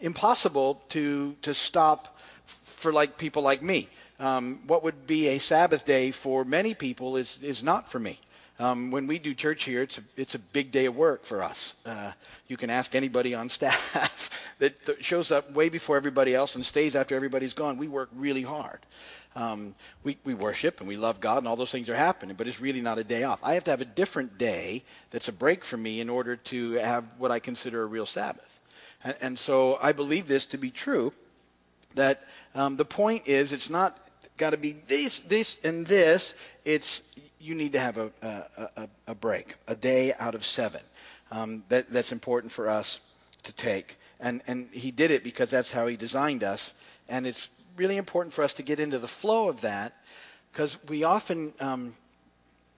impossible 0.00 0.82
to, 0.90 1.36
to 1.42 1.52
stop 1.52 2.18
for 2.46 2.92
like 2.92 3.18
people 3.18 3.42
like 3.42 3.62
me. 3.62 3.88
Um, 4.18 4.60
what 4.66 4.82
would 4.82 5.06
be 5.06 5.28
a 5.28 5.38
Sabbath 5.38 5.84
day 5.84 6.10
for 6.10 6.44
many 6.44 6.74
people 6.74 7.16
is, 7.16 7.42
is 7.42 7.62
not 7.62 7.90
for 7.90 7.98
me. 7.98 8.18
Um, 8.58 8.90
when 8.90 9.06
we 9.06 9.18
do 9.18 9.34
church 9.34 9.64
here, 9.64 9.82
it's 9.82 9.98
a, 9.98 10.02
it's 10.16 10.34
a 10.34 10.38
big 10.38 10.70
day 10.70 10.86
of 10.86 10.94
work 10.94 11.24
for 11.24 11.42
us. 11.42 11.74
Uh, 11.86 12.12
you 12.48 12.56
can 12.56 12.70
ask 12.70 12.94
anybody 12.94 13.34
on 13.34 13.48
staff. 13.48 14.54
that, 14.58 14.74
shows 15.00 15.32
up 15.32 15.50
way 15.52 15.68
before 15.68 15.96
everybody 15.96 16.34
else 16.34 16.54
and 16.54 16.64
stays 16.64 16.94
after 16.94 17.16
everybody's 17.16 17.54
gone. 17.54 17.78
We 17.78 17.88
work 17.88 18.10
really 18.14 18.42
hard. 18.42 18.80
Um, 19.34 19.74
we, 20.04 20.18
we 20.24 20.34
worship 20.34 20.80
and 20.80 20.88
we 20.88 20.98
love 20.98 21.18
God 21.18 21.38
and 21.38 21.48
all 21.48 21.56
those 21.56 21.72
things 21.72 21.88
are 21.88 21.96
happening, 21.96 22.36
but 22.36 22.46
it's 22.46 22.60
really 22.60 22.82
not 22.82 22.98
a 22.98 23.04
day 23.04 23.24
off. 23.24 23.40
I 23.42 23.54
have 23.54 23.64
to 23.64 23.70
have 23.70 23.80
a 23.80 23.86
different 23.86 24.36
day 24.36 24.84
that's 25.10 25.28
a 25.28 25.32
break 25.32 25.64
for 25.64 25.78
me 25.78 26.00
in 26.00 26.10
order 26.10 26.36
to 26.36 26.72
have 26.72 27.04
what 27.16 27.30
I 27.30 27.38
consider 27.38 27.82
a 27.82 27.86
real 27.86 28.06
Sabbath. 28.06 28.60
And, 29.02 29.16
and 29.22 29.38
so 29.38 29.78
I 29.82 29.92
believe 29.92 30.28
this 30.28 30.44
to 30.46 30.58
be 30.58 30.70
true 30.70 31.12
that 31.94 32.24
um, 32.54 32.76
the 32.76 32.84
point 32.84 33.26
is 33.26 33.52
it's 33.52 33.70
not 33.70 33.98
got 34.36 34.50
to 34.50 34.56
be 34.56 34.72
this, 34.72 35.20
this, 35.20 35.58
and 35.64 35.86
this. 35.86 36.34
It's 36.64 37.02
you 37.42 37.54
need 37.54 37.72
to 37.72 37.80
have 37.80 37.98
a, 37.98 38.10
a, 38.22 38.88
a 39.08 39.14
break, 39.14 39.56
a 39.66 39.74
day 39.74 40.12
out 40.18 40.34
of 40.34 40.44
seven. 40.44 40.80
Um, 41.30 41.64
that, 41.68 41.88
that's 41.88 42.12
important 42.12 42.52
for 42.52 42.68
us 42.68 43.00
to 43.42 43.52
take. 43.52 43.96
And, 44.20 44.40
and 44.46 44.68
he 44.68 44.92
did 44.92 45.10
it 45.10 45.24
because 45.24 45.50
that's 45.50 45.72
how 45.72 45.88
he 45.88 45.96
designed 45.96 46.44
us. 46.44 46.72
And 47.08 47.26
it's 47.26 47.48
really 47.76 47.96
important 47.96 48.32
for 48.32 48.44
us 48.44 48.54
to 48.54 48.62
get 48.62 48.78
into 48.78 48.98
the 48.98 49.08
flow 49.08 49.48
of 49.48 49.60
that 49.62 49.94
because 50.52 50.78
we 50.88 51.02
often 51.02 51.52
um, 51.60 51.94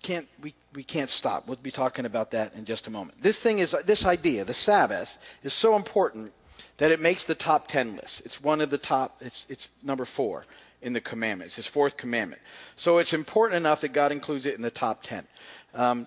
can't 0.03 0.27
we, 0.41 0.55
we 0.75 0.83
can't 0.83 1.11
stop. 1.11 1.47
We'll 1.47 1.57
be 1.57 1.71
talking 1.71 2.07
about 2.07 2.31
that 2.31 2.55
in 2.55 2.65
just 2.65 2.87
a 2.87 2.91
moment. 2.91 3.21
This 3.21 3.41
thing 3.41 3.59
is 3.59 3.77
this 3.85 4.07
idea, 4.07 4.45
the 4.45 4.55
Sabbath, 4.55 5.19
is 5.43 5.53
so 5.53 5.77
important 5.77 6.33
that 6.77 6.93
it 6.93 7.01
makes 7.01 7.25
the 7.25 7.35
top 7.35 7.69
ten 7.69 7.97
list. 7.97 8.23
It's 8.25 8.41
one 8.43 8.61
of 8.61 8.71
the 8.71 8.79
top. 8.79 9.21
It's 9.21 9.47
it's 9.49 9.71
number 9.83 10.05
four 10.05 10.47
in 10.85 10.93
the 10.93 11.01
commandments. 11.01 11.57
His 11.57 11.67
fourth 11.67 11.97
commandment. 11.97 12.41
So 12.77 12.99
it's 12.99 13.13
important 13.13 13.57
enough 13.57 13.81
that 13.81 13.93
God 13.93 14.13
includes 14.13 14.47
it 14.47 14.55
in 14.55 14.63
the 14.63 14.71
top 14.71 15.03
ten. 15.03 15.27
Um, 15.75 16.07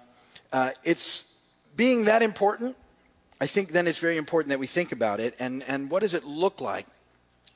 uh, 0.53 0.71
it's 0.85 1.37
being 1.75 2.05
that 2.05 2.21
important. 2.21 2.77
I 3.41 3.47
think 3.47 3.71
then 3.71 3.87
it's 3.87 3.99
very 3.99 4.17
important 4.17 4.49
that 4.49 4.59
we 4.59 4.67
think 4.67 4.91
about 4.91 5.19
it 5.19 5.35
and, 5.39 5.63
and 5.67 5.91
what 5.91 6.01
does 6.01 6.13
it 6.13 6.23
look 6.23 6.61
like 6.61 6.87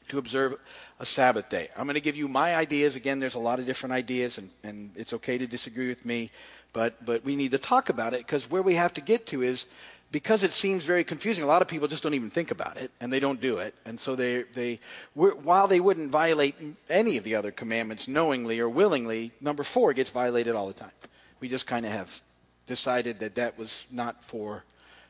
to 0.09 0.17
observe 0.17 0.55
a 0.99 1.05
Sabbath 1.05 1.49
day. 1.49 1.69
I'm 1.75 1.85
going 1.85 1.95
to 1.95 2.01
give 2.01 2.15
you 2.15 2.27
my 2.27 2.55
ideas. 2.55 2.95
Again, 2.95 3.19
there's 3.19 3.35
a 3.35 3.39
lot 3.39 3.59
of 3.59 3.65
different 3.65 3.93
ideas, 3.93 4.37
and, 4.37 4.51
and 4.63 4.91
it's 4.95 5.13
okay 5.13 5.37
to 5.37 5.47
disagree 5.47 5.87
with 5.87 6.05
me, 6.05 6.29
but, 6.73 7.03
but 7.03 7.23
we 7.23 7.35
need 7.35 7.51
to 7.51 7.57
talk 7.57 7.89
about 7.89 8.13
it 8.13 8.19
because 8.19 8.49
where 8.49 8.61
we 8.61 8.75
have 8.75 8.93
to 8.95 9.01
get 9.01 9.25
to 9.27 9.41
is 9.41 9.65
because 10.11 10.43
it 10.43 10.51
seems 10.51 10.83
very 10.83 11.03
confusing, 11.03 11.43
a 11.43 11.47
lot 11.47 11.61
of 11.61 11.67
people 11.67 11.87
just 11.87 12.03
don't 12.03 12.13
even 12.13 12.29
think 12.29 12.51
about 12.51 12.77
it 12.77 12.91
and 12.99 13.11
they 13.11 13.19
don't 13.19 13.39
do 13.39 13.57
it. 13.57 13.73
And 13.85 13.99
so 13.99 14.15
they, 14.15 14.43
they 14.43 14.79
while 15.13 15.67
they 15.67 15.79
wouldn't 15.79 16.11
violate 16.11 16.55
any 16.89 17.17
of 17.17 17.23
the 17.23 17.35
other 17.35 17.51
commandments 17.51 18.07
knowingly 18.07 18.59
or 18.59 18.69
willingly, 18.69 19.31
number 19.39 19.63
four 19.63 19.93
gets 19.93 20.09
violated 20.09 20.55
all 20.55 20.67
the 20.67 20.73
time. 20.73 20.91
We 21.39 21.47
just 21.47 21.65
kind 21.65 21.85
of 21.85 21.91
have 21.91 22.21
decided 22.67 23.19
that 23.19 23.35
that 23.35 23.57
was 23.57 23.85
not 23.91 24.23
for 24.23 24.63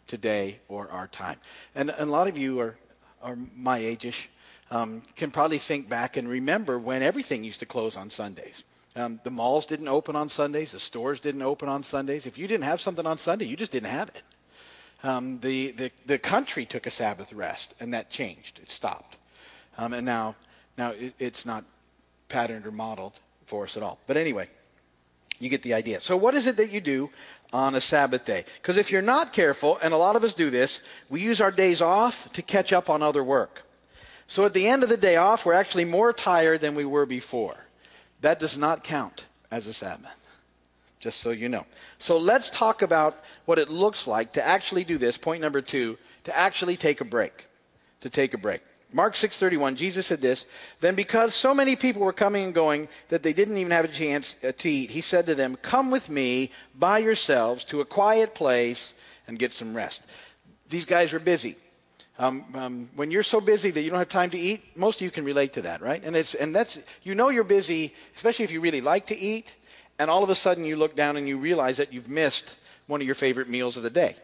today 0.08 0.60
or 0.68 0.90
our 0.92 1.08
time. 1.08 1.38
And, 1.74 1.90
and 1.90 2.10
a 2.10 2.12
lot 2.12 2.28
of 2.28 2.38
you 2.38 2.60
are, 2.60 2.76
are 3.24 3.38
my 3.56 3.78
age-ish 3.78 4.30
um, 4.70 5.02
can 5.16 5.32
probably 5.32 5.58
think 5.58 5.90
back 5.90 6.16
and 6.16 6.28
remember 6.28 6.80
when 6.80 7.02
everything 7.02 7.44
used 7.44 7.60
to 7.60 7.66
close 7.66 7.98
on 7.98 8.10
Sundays. 8.10 8.64
Um, 8.96 9.20
the 9.24 9.32
malls 9.32 9.66
didn't 9.66 9.88
open 9.88 10.16
on 10.16 10.30
Sundays. 10.30 10.74
The 10.74 10.80
stores 10.80 11.20
didn't 11.20 11.42
open 11.42 11.70
on 11.70 11.84
Sundays. 11.84 12.26
If 12.26 12.38
you 12.38 12.48
didn't 12.48 12.66
have 12.66 12.82
something 12.82 13.06
on 13.06 13.18
Sunday, 13.18 13.46
you 13.46 13.56
just 13.56 13.72
didn't 13.72 13.90
have 13.90 14.10
it. 14.10 14.24
Um, 15.04 15.40
the, 15.40 15.72
the, 15.72 15.92
the 16.06 16.20
country 16.20 16.66
took 16.66 16.86
a 16.86 16.92
Sabbath 16.92 17.34
rest, 17.34 17.74
and 17.80 17.94
that 17.94 18.10
changed. 18.10 18.60
It 18.62 18.70
stopped. 18.70 19.18
Um, 19.78 19.94
and 19.94 20.06
now, 20.06 20.36
now 20.78 20.92
it, 20.92 21.14
it's 21.18 21.46
not 21.46 21.64
patterned 22.30 22.66
or 22.66 22.72
modeled 22.72 23.14
for 23.46 23.64
us 23.64 23.78
at 23.78 23.84
all. 23.84 23.98
But 24.06 24.18
anyway, 24.18 24.48
you 25.40 25.50
get 25.50 25.64
the 25.64 25.74
idea. 25.74 26.00
So, 26.02 26.16
what 26.16 26.36
is 26.36 26.46
it 26.46 26.58
that 26.58 26.70
you 26.70 26.82
do 26.82 27.10
on 27.52 27.74
a 27.74 27.82
Sabbath 27.82 28.26
day? 28.26 28.46
Because 28.62 28.78
if 28.78 28.92
you're 28.92 29.02
not 29.02 29.34
careful, 29.34 29.80
and 29.82 29.94
a 29.94 29.98
lot 29.98 30.16
of 30.16 30.24
us 30.24 30.36
do 30.36 30.50
this, 30.50 30.82
we 31.10 31.22
use 31.22 31.42
our 31.42 31.52
days 31.52 31.82
off 31.82 32.32
to 32.34 32.42
catch 32.42 32.72
up 32.72 32.90
on 32.90 33.02
other 33.02 33.24
work. 33.24 33.64
So 34.32 34.46
at 34.46 34.54
the 34.54 34.66
end 34.66 34.82
of 34.82 34.88
the 34.88 34.96
day 34.96 35.18
off, 35.18 35.46
we're 35.46 35.52
actually 35.52 35.84
more 35.84 36.14
tired 36.14 36.62
than 36.62 36.74
we 36.74 36.86
were 36.86 37.06
before. 37.06 37.66
That 38.22 38.40
does 38.40 38.58
not 38.58 38.82
count 38.82 39.26
as 39.52 39.68
a 39.68 39.74
Sabbath, 39.74 40.21
just 41.02 41.20
so 41.20 41.32
you 41.32 41.50
know. 41.50 41.66
So 42.00 42.18
let's 42.18 42.50
talk 42.50 42.82
about 42.82 43.22
what 43.46 43.60
it 43.60 43.70
looks 43.70 44.08
like 44.08 44.34
to 44.34 44.46
actually 44.46 44.86
do 44.86 44.98
this. 44.98 45.18
Point 45.18 45.42
number 45.42 45.62
two, 45.62 45.98
to 46.24 46.38
actually 46.38 46.78
take 46.78 47.02
a 47.02 47.06
break. 47.06 47.48
To 48.02 48.10
take 48.10 48.34
a 48.34 48.38
break. 48.38 48.62
Mark 48.94 49.16
6:31 49.16 49.76
Jesus 49.76 50.08
said 50.08 50.22
this, 50.22 50.46
then 50.80 50.96
because 50.96 51.34
so 51.34 51.54
many 51.54 51.76
people 51.76 52.02
were 52.02 52.14
coming 52.14 52.46
and 52.46 52.54
going 52.54 52.88
that 53.10 53.24
they 53.24 53.34
didn't 53.34 53.58
even 53.58 53.72
have 53.72 53.86
a 53.86 53.88
chance 53.88 54.36
uh, 54.44 54.52
to 54.58 54.70
eat, 54.70 54.92
he 54.92 55.02
said 55.02 55.26
to 55.26 55.36
them, 55.36 55.56
"Come 55.56 55.92
with 55.92 56.10
me 56.10 56.52
by 56.76 57.00
yourselves 57.00 57.66
to 57.66 57.82
a 57.82 57.86
quiet 57.86 58.36
place 58.36 58.94
and 59.28 59.40
get 59.40 59.54
some 59.54 59.76
rest." 59.76 60.04
These 60.70 60.86
guys 60.86 61.14
were 61.14 61.20
busy. 61.20 61.56
Um, 62.20 62.46
um, 62.54 62.90
when 62.96 63.10
you're 63.10 63.24
so 63.24 63.42
busy 63.42 63.72
that 63.72 63.82
you 63.82 63.90
don't 63.90 64.00
have 64.00 64.10
time 64.10 64.30
to 64.32 64.38
eat, 64.38 64.78
most 64.78 64.98
of 64.98 65.06
you 65.06 65.12
can 65.12 65.26
relate 65.26 65.54
to 65.54 65.62
that, 65.64 65.82
right? 65.82 66.04
And 66.04 66.16
it's 66.16 66.36
and 66.36 66.54
that's 66.54 66.78
you 67.04 67.16
know 67.16 67.30
you're 67.30 67.46
busy, 67.46 67.96
especially 68.16 68.44
if 68.44 68.52
you 68.52 68.60
really 68.62 68.82
like 68.82 69.08
to 69.08 69.18
eat, 69.18 69.54
and 70.02 70.10
all 70.10 70.24
of 70.24 70.32
a 70.32 70.36
sudden 70.36 70.66
you 70.66 70.76
look 70.78 70.96
down 70.96 71.16
and 71.16 71.28
you 71.28 71.38
realize 71.38 71.78
that 71.78 71.94
you've 71.94 72.10
missed 72.10 72.58
one 72.88 73.02
of 73.02 73.06
your 73.06 73.14
favorite 73.14 73.48
meals 73.48 73.78
of 73.78 73.84
the 73.84 73.90
day, 73.92 74.16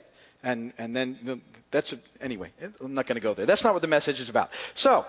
and 0.41 0.73
and 0.79 0.95
then 0.95 1.41
that's 1.69 1.93
a, 1.93 1.99
anyway. 2.19 2.51
I'm 2.81 2.95
not 2.95 3.05
going 3.05 3.17
to 3.17 3.21
go 3.21 3.35
there. 3.35 3.45
That's 3.45 3.63
not 3.63 3.73
what 3.73 3.83
the 3.83 3.87
message 3.87 4.19
is 4.19 4.27
about. 4.27 4.49
So 4.73 5.05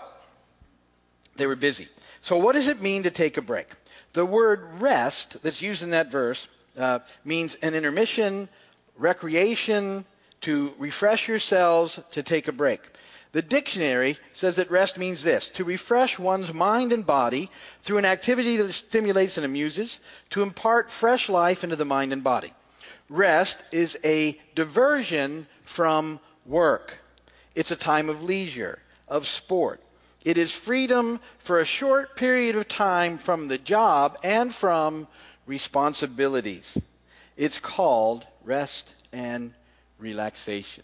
they 1.37 1.47
were 1.47 1.57
busy. 1.57 1.89
So 2.21 2.37
what 2.37 2.55
does 2.55 2.69
it 2.69 2.83
mean 2.83 3.03
to 3.05 3.11
take 3.11 3.39
a 3.39 3.43
break? 3.43 3.69
The 4.13 4.27
word 4.27 4.61
rest 4.79 5.43
that's 5.43 5.63
used 5.63 5.83
in 5.83 5.91
that 5.91 6.11
verse 6.11 6.49
uh, 6.77 6.99
means 7.25 7.55
an 7.63 7.75
intermission, 7.75 8.51
recreation 8.99 10.05
to 10.43 10.75
refresh 10.79 11.29
yourselves, 11.29 11.99
to 12.11 12.23
take 12.23 12.47
a 12.47 12.53
break. 12.53 12.81
The 13.39 13.43
dictionary 13.43 14.17
says 14.33 14.57
that 14.57 14.69
rest 14.69 14.99
means 14.99 15.23
this 15.23 15.49
to 15.53 15.63
refresh 15.63 16.19
one's 16.19 16.53
mind 16.53 16.93
and 16.93 17.07
body 17.07 17.53
through 17.83 17.99
an 17.99 18.05
activity 18.05 18.57
that 18.57 18.73
stimulates 18.73 19.37
and 19.37 19.47
amuses, 19.47 20.01
to 20.31 20.43
impart 20.43 20.91
fresh 20.91 21.29
life 21.29 21.63
into 21.63 21.77
the 21.77 21.85
mind 21.85 22.13
and 22.13 22.25
body. 22.25 22.53
Rest 23.09 23.63
is 23.71 23.97
a 24.03 24.37
diversion 24.57 25.47
from 25.63 26.19
work, 26.47 26.99
it's 27.55 27.71
a 27.71 27.77
time 27.77 28.09
of 28.09 28.25
leisure, 28.25 28.81
of 29.07 29.25
sport. 29.25 29.81
It 30.25 30.37
is 30.37 30.53
freedom 30.53 31.21
for 31.39 31.61
a 31.61 31.65
short 31.65 32.17
period 32.17 32.57
of 32.57 32.67
time 32.67 33.19
from 33.19 33.47
the 33.47 33.59
job 33.59 34.19
and 34.25 34.53
from 34.53 35.07
responsibilities. 35.47 36.77
It's 37.37 37.61
called 37.61 38.27
rest 38.43 38.97
and 39.13 39.55
relaxation. 39.97 40.83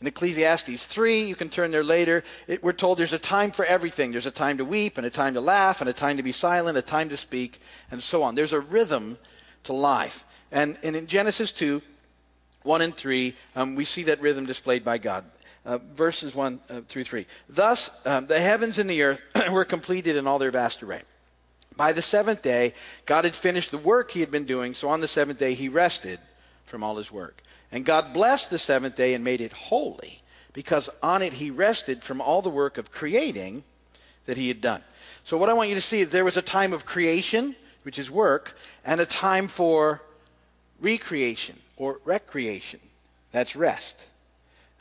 In 0.00 0.06
Ecclesiastes 0.06 0.86
3, 0.86 1.24
you 1.24 1.34
can 1.34 1.50
turn 1.50 1.70
there 1.70 1.84
later, 1.84 2.24
it, 2.46 2.62
we're 2.62 2.72
told 2.72 2.98
there's 2.98 3.12
a 3.12 3.18
time 3.18 3.50
for 3.50 3.66
everything. 3.66 4.12
There's 4.12 4.24
a 4.24 4.30
time 4.30 4.56
to 4.56 4.64
weep, 4.64 4.96
and 4.96 5.06
a 5.06 5.10
time 5.10 5.34
to 5.34 5.42
laugh, 5.42 5.82
and 5.82 5.90
a 5.90 5.92
time 5.92 6.16
to 6.16 6.22
be 6.22 6.32
silent, 6.32 6.78
a 6.78 6.82
time 6.82 7.10
to 7.10 7.18
speak, 7.18 7.60
and 7.90 8.02
so 8.02 8.22
on. 8.22 8.34
There's 8.34 8.54
a 8.54 8.60
rhythm 8.60 9.18
to 9.64 9.74
life. 9.74 10.24
And, 10.50 10.78
and 10.82 10.96
in 10.96 11.06
Genesis 11.06 11.52
2, 11.52 11.82
1 12.62 12.82
and 12.82 12.94
3, 12.94 13.34
um, 13.56 13.74
we 13.74 13.84
see 13.84 14.04
that 14.04 14.22
rhythm 14.22 14.46
displayed 14.46 14.84
by 14.84 14.96
God. 14.96 15.24
Uh, 15.66 15.76
verses 15.76 16.34
1 16.34 16.60
uh, 16.70 16.80
through 16.88 17.04
3. 17.04 17.26
Thus, 17.50 17.90
um, 18.06 18.26
the 18.26 18.40
heavens 18.40 18.78
and 18.78 18.88
the 18.88 19.02
earth 19.02 19.20
were 19.50 19.66
completed 19.66 20.16
in 20.16 20.26
all 20.26 20.38
their 20.38 20.50
vast 20.50 20.82
array. 20.82 21.02
By 21.76 21.92
the 21.92 22.02
seventh 22.02 22.40
day, 22.40 22.72
God 23.04 23.24
had 23.24 23.36
finished 23.36 23.70
the 23.70 23.78
work 23.78 24.10
he 24.10 24.20
had 24.20 24.30
been 24.30 24.46
doing, 24.46 24.74
so 24.74 24.88
on 24.88 25.00
the 25.00 25.08
seventh 25.08 25.38
day 25.38 25.52
he 25.52 25.68
rested 25.68 26.18
from 26.64 26.82
all 26.82 26.96
his 26.96 27.12
work. 27.12 27.42
And 27.72 27.84
God 27.84 28.12
blessed 28.12 28.50
the 28.50 28.58
seventh 28.58 28.96
day 28.96 29.14
and 29.14 29.22
made 29.22 29.40
it 29.40 29.52
holy, 29.52 30.22
because 30.52 30.90
on 31.02 31.22
it 31.22 31.34
he 31.34 31.50
rested 31.50 32.02
from 32.02 32.20
all 32.20 32.42
the 32.42 32.50
work 32.50 32.78
of 32.78 32.90
creating 32.90 33.62
that 34.26 34.36
he 34.36 34.48
had 34.48 34.60
done. 34.60 34.82
So, 35.24 35.36
what 35.36 35.48
I 35.48 35.52
want 35.52 35.68
you 35.68 35.74
to 35.74 35.80
see 35.80 36.00
is 36.00 36.10
there 36.10 36.24
was 36.24 36.36
a 36.36 36.42
time 36.42 36.72
of 36.72 36.84
creation, 36.84 37.54
which 37.82 37.98
is 37.98 38.10
work, 38.10 38.56
and 38.84 39.00
a 39.00 39.06
time 39.06 39.48
for 39.48 40.02
recreation 40.80 41.58
or 41.76 42.00
recreation. 42.04 42.80
That's 43.32 43.54
rest. 43.54 44.08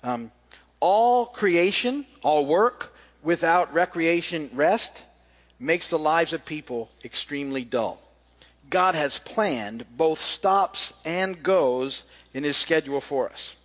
Um, 0.03 0.31
all 0.79 1.25
creation, 1.25 2.05
all 2.23 2.45
work, 2.45 2.95
without 3.21 3.73
recreation, 3.73 4.49
rest, 4.53 5.05
makes 5.59 5.89
the 5.89 5.99
lives 5.99 6.33
of 6.33 6.45
people 6.45 6.89
extremely 7.03 7.63
dull. 7.63 7.99
God 8.69 8.95
has 8.95 9.19
planned 9.19 9.85
both 9.97 10.19
stops 10.19 10.93
and 11.05 11.41
goes 11.41 12.03
in 12.33 12.43
his 12.43 12.57
schedule 12.57 13.01
for 13.01 13.29
us. 13.29 13.55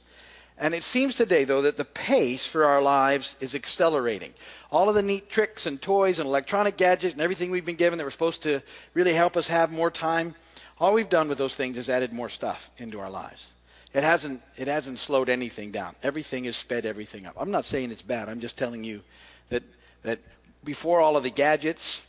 And 0.57 0.73
it 0.73 0.85
seems 0.85 1.17
today, 1.17 1.45
though, 1.45 1.63
that 1.63 1.77
the 1.77 1.85
pace 1.85 2.47
for 2.47 2.65
our 2.65 2.81
lives 2.81 3.37
is 3.41 3.55
accelerating. 3.55 4.35
All 4.71 4.89
of 4.89 4.95
the 4.95 5.03
neat 5.03 5.29
tricks 5.29 5.67
and 5.67 5.83
toys 5.83 6.21
and 6.21 6.29
electronic 6.29 6.77
gadgets 6.77 7.13
and 7.13 7.23
everything 7.23 7.51
we've 7.51 7.65
been 7.65 7.75
given 7.75 7.99
that 7.99 8.05
were 8.05 8.11
supposed 8.11 8.45
to 8.45 8.63
really 8.95 9.13
help 9.13 9.37
us 9.37 9.49
have 9.49 9.73
more 9.73 9.91
time, 9.91 10.35
all 10.79 10.95
we've 10.95 11.09
done 11.09 11.29
with 11.29 11.39
those 11.39 11.57
things 11.57 11.77
is 11.77 11.89
added 11.89 12.13
more 12.13 12.29
stuff 12.29 12.71
into 12.79 13.01
our 13.01 13.11
lives. 13.11 13.53
It 13.93 14.05
hasn't, 14.05 14.43
it 14.57 14.69
hasn't 14.69 14.99
slowed 14.99 15.29
anything 15.29 15.71
down. 15.71 15.95
Everything 16.03 16.45
has 16.45 16.57
sped 16.57 16.87
everything 16.87 17.27
up. 17.27 17.35
I'm 17.37 17.51
not 17.51 17.65
saying 17.65 17.91
it's 17.91 18.03
bad. 18.03 18.29
I'm 18.29 18.41
just 18.41 18.59
telling 18.59 18.85
you 18.85 19.03
that, 19.51 19.63
that 20.03 20.19
before 20.65 21.01
all 21.01 21.17
of 21.17 21.23
the 21.23 21.31
gadgets, 21.31 22.03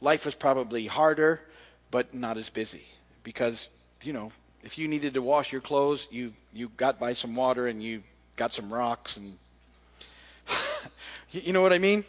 life 0.00 0.24
was 0.24 0.34
probably 0.34 0.86
harder, 0.86 1.40
but 1.92 2.12
not 2.12 2.36
as 2.36 2.50
busy. 2.50 2.82
Because, 3.22 3.68
you 4.02 4.12
know, 4.12 4.32
if 4.64 4.76
you 4.76 4.88
needed 4.88 5.14
to 5.14 5.22
wash 5.22 5.52
your 5.52 5.60
clothes, 5.60 6.08
you, 6.10 6.32
you 6.52 6.72
got 6.76 6.98
by 6.98 7.12
some 7.12 7.36
water 7.36 7.68
and 7.68 7.80
you 7.80 8.02
got 8.34 8.52
some 8.52 8.72
rocks 8.72 9.16
and 9.16 9.38
You, 11.32 11.54
know 11.54 11.62
what 11.62 11.72
I 11.72 11.78
mean? 11.78 12.04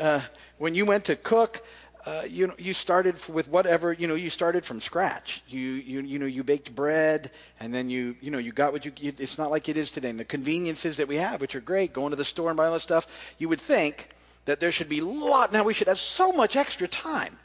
Uh, 0.00 0.20
when 0.56 0.74
you 0.74 0.86
went 0.86 1.04
to 1.04 1.16
cook, 1.16 1.62
uh, 2.06 2.22
you 2.26 2.52
you 2.58 2.72
started 2.72 3.16
with 3.28 3.46
whatever, 3.48 3.92
you 3.92 4.08
know, 4.08 4.14
you 4.14 4.30
started 4.30 4.64
from 4.64 4.80
scratch. 4.80 5.42
You, 5.46 5.60
you, 5.60 6.00
you 6.00 6.18
know, 6.18 6.26
you 6.26 6.42
baked 6.42 6.74
bread, 6.74 7.30
and 7.60 7.72
then 7.72 7.90
you, 7.90 8.16
you 8.22 8.30
know, 8.30 8.38
you 8.38 8.50
got 8.50 8.72
what 8.72 8.86
you, 8.86 8.92
you. 8.98 9.12
It's 9.18 9.36
not 9.36 9.50
like 9.50 9.68
it 9.68 9.76
is 9.76 9.90
today. 9.90 10.08
And 10.08 10.18
the 10.18 10.24
conveniences 10.24 10.96
that 10.96 11.06
we 11.06 11.16
have, 11.16 11.42
which 11.42 11.54
are 11.54 11.60
great, 11.60 11.92
going 11.92 12.10
to 12.10 12.16
the 12.16 12.24
store 12.24 12.48
and 12.48 12.56
buying 12.56 12.68
all 12.68 12.74
that 12.74 12.80
stuff. 12.80 13.34
You 13.38 13.50
would 13.50 13.60
think 13.60 14.08
that 14.46 14.58
there 14.58 14.72
should 14.72 14.88
be 14.88 15.00
a 15.00 15.04
lot. 15.04 15.52
Now 15.52 15.64
we 15.64 15.74
should 15.74 15.88
have 15.88 15.98
so 15.98 16.32
much 16.32 16.56
extra 16.56 16.88
time, 16.88 17.38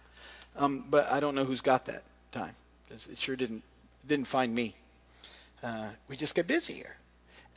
um, 0.58 0.84
but 0.90 1.12
I 1.12 1.20
don't 1.20 1.36
know 1.36 1.46
who's 1.46 1.62
got 1.62 1.86
that 1.86 2.04
time. 2.32 2.52
It 2.90 3.18
sure 3.18 3.36
didn't 3.36 3.64
didn't 4.08 4.28
find 4.28 4.54
me. 4.54 4.76
Uh, 5.62 5.90
we 6.08 6.16
just 6.16 6.36
get 6.36 6.48
busier 6.48 6.98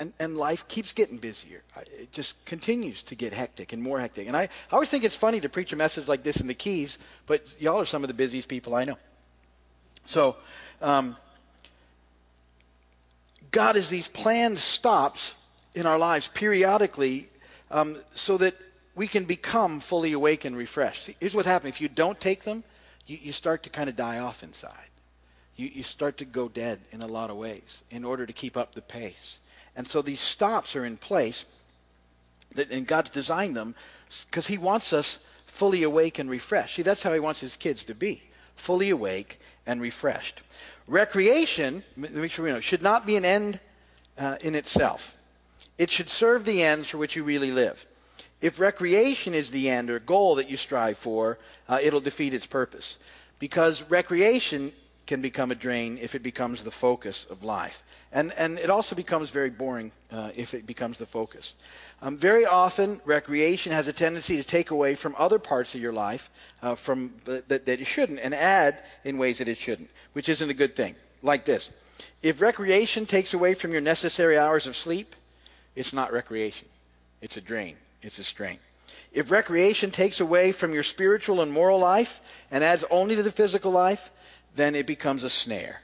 and, 0.00 0.14
and 0.18 0.36
life 0.36 0.66
keeps 0.66 0.92
getting 0.92 1.18
busier. 1.18 1.62
It 1.98 2.10
just 2.10 2.42
continues 2.46 3.02
to 3.04 3.14
get 3.14 3.34
hectic 3.34 3.72
and 3.74 3.82
more 3.82 4.00
hectic. 4.00 4.26
And 4.26 4.36
I, 4.36 4.44
I 4.44 4.48
always 4.72 4.88
think 4.88 5.04
it's 5.04 5.16
funny 5.16 5.40
to 5.40 5.48
preach 5.48 5.72
a 5.72 5.76
message 5.76 6.08
like 6.08 6.22
this 6.22 6.40
in 6.40 6.46
the 6.46 6.54
Keys, 6.54 6.98
but 7.26 7.54
y'all 7.60 7.78
are 7.78 7.84
some 7.84 8.02
of 8.02 8.08
the 8.08 8.14
busiest 8.14 8.48
people 8.48 8.74
I 8.74 8.84
know. 8.84 8.96
So, 10.06 10.36
um, 10.80 11.16
God 13.52 13.76
is 13.76 13.90
these 13.90 14.08
planned 14.08 14.58
stops 14.58 15.34
in 15.74 15.84
our 15.84 15.98
lives 15.98 16.28
periodically 16.28 17.28
um, 17.70 17.96
so 18.14 18.38
that 18.38 18.54
we 18.94 19.06
can 19.06 19.24
become 19.24 19.80
fully 19.80 20.12
awake 20.12 20.44
and 20.46 20.56
refreshed. 20.56 21.04
See, 21.04 21.16
here's 21.20 21.34
what 21.34 21.46
happens 21.46 21.74
if 21.74 21.80
you 21.80 21.88
don't 21.88 22.18
take 22.18 22.44
them, 22.44 22.64
you, 23.06 23.18
you 23.20 23.32
start 23.32 23.62
to 23.64 23.70
kind 23.70 23.88
of 23.88 23.96
die 23.96 24.18
off 24.18 24.42
inside. 24.42 24.88
You, 25.56 25.68
you 25.72 25.82
start 25.82 26.16
to 26.18 26.24
go 26.24 26.48
dead 26.48 26.80
in 26.92 27.02
a 27.02 27.06
lot 27.06 27.30
of 27.30 27.36
ways 27.36 27.84
in 27.90 28.04
order 28.04 28.26
to 28.26 28.32
keep 28.32 28.56
up 28.56 28.74
the 28.74 28.82
pace. 28.82 29.40
And 29.76 29.86
so 29.86 30.02
these 30.02 30.20
stops 30.20 30.74
are 30.76 30.84
in 30.84 30.96
place, 30.96 31.44
that, 32.54 32.70
and 32.70 32.86
God's 32.86 33.10
designed 33.10 33.56
them 33.56 33.74
because 34.26 34.46
He 34.46 34.58
wants 34.58 34.92
us 34.92 35.18
fully 35.46 35.82
awake 35.82 36.18
and 36.18 36.30
refreshed. 36.30 36.76
See, 36.76 36.82
that's 36.82 37.02
how 37.02 37.12
He 37.12 37.20
wants 37.20 37.40
His 37.40 37.56
kids 37.56 37.84
to 37.84 37.94
be 37.94 38.22
fully 38.56 38.90
awake 38.90 39.40
and 39.66 39.80
refreshed. 39.80 40.42
Recreation, 40.86 41.82
make 41.96 42.30
sure 42.30 42.44
we 42.44 42.50
know, 42.50 42.60
should 42.60 42.82
not 42.82 43.06
be 43.06 43.16
an 43.16 43.24
end 43.24 43.60
uh, 44.18 44.36
in 44.40 44.54
itself. 44.54 45.16
It 45.78 45.90
should 45.90 46.10
serve 46.10 46.44
the 46.44 46.62
ends 46.62 46.90
for 46.90 46.98
which 46.98 47.16
you 47.16 47.24
really 47.24 47.52
live. 47.52 47.86
If 48.40 48.58
recreation 48.58 49.34
is 49.34 49.50
the 49.50 49.68
end 49.68 49.90
or 49.90 49.98
goal 49.98 50.36
that 50.36 50.50
you 50.50 50.56
strive 50.56 50.96
for, 50.96 51.38
uh, 51.68 51.78
it'll 51.82 52.00
defeat 52.00 52.34
its 52.34 52.46
purpose. 52.46 52.98
Because 53.38 53.82
recreation 53.90 54.72
can 55.06 55.20
become 55.20 55.50
a 55.50 55.54
drain 55.54 55.98
if 56.00 56.14
it 56.14 56.22
becomes 56.22 56.62
the 56.62 56.70
focus 56.70 57.26
of 57.30 57.42
life. 57.42 57.82
And, 58.12 58.32
and 58.38 58.58
it 58.58 58.70
also 58.70 58.94
becomes 58.94 59.30
very 59.30 59.50
boring 59.50 59.92
uh, 60.10 60.30
if 60.36 60.54
it 60.54 60.66
becomes 60.66 60.98
the 60.98 61.06
focus. 61.06 61.54
Um, 62.02 62.16
very 62.16 62.46
often, 62.46 63.00
recreation 63.04 63.72
has 63.72 63.88
a 63.88 63.92
tendency 63.92 64.36
to 64.36 64.44
take 64.44 64.70
away 64.70 64.94
from 64.94 65.14
other 65.18 65.38
parts 65.38 65.74
of 65.74 65.80
your 65.80 65.92
life 65.92 66.30
uh, 66.62 66.74
from, 66.76 67.12
that, 67.24 67.48
that 67.48 67.68
it 67.68 67.86
shouldn't 67.86 68.20
and 68.20 68.34
add 68.34 68.82
in 69.04 69.18
ways 69.18 69.38
that 69.38 69.48
it 69.48 69.58
shouldn't, 69.58 69.90
which 70.12 70.28
isn't 70.28 70.48
a 70.48 70.54
good 70.54 70.74
thing. 70.74 70.94
Like 71.22 71.44
this 71.44 71.70
if 72.22 72.40
recreation 72.40 73.06
takes 73.06 73.34
away 73.34 73.54
from 73.54 73.72
your 73.72 73.80
necessary 73.80 74.38
hours 74.38 74.66
of 74.66 74.76
sleep, 74.76 75.16
it's 75.74 75.92
not 75.92 76.12
recreation, 76.12 76.68
it's 77.20 77.36
a 77.36 77.40
drain, 77.40 77.76
it's 78.02 78.18
a 78.18 78.24
strain. 78.24 78.58
If 79.12 79.30
recreation 79.30 79.90
takes 79.90 80.20
away 80.20 80.52
from 80.52 80.72
your 80.72 80.82
spiritual 80.82 81.40
and 81.40 81.52
moral 81.52 81.78
life 81.78 82.20
and 82.50 82.62
adds 82.62 82.84
only 82.90 83.16
to 83.16 83.22
the 83.22 83.32
physical 83.32 83.70
life, 83.72 84.10
then 84.54 84.74
it 84.74 84.86
becomes 84.86 85.24
a 85.24 85.30
snare 85.30 85.82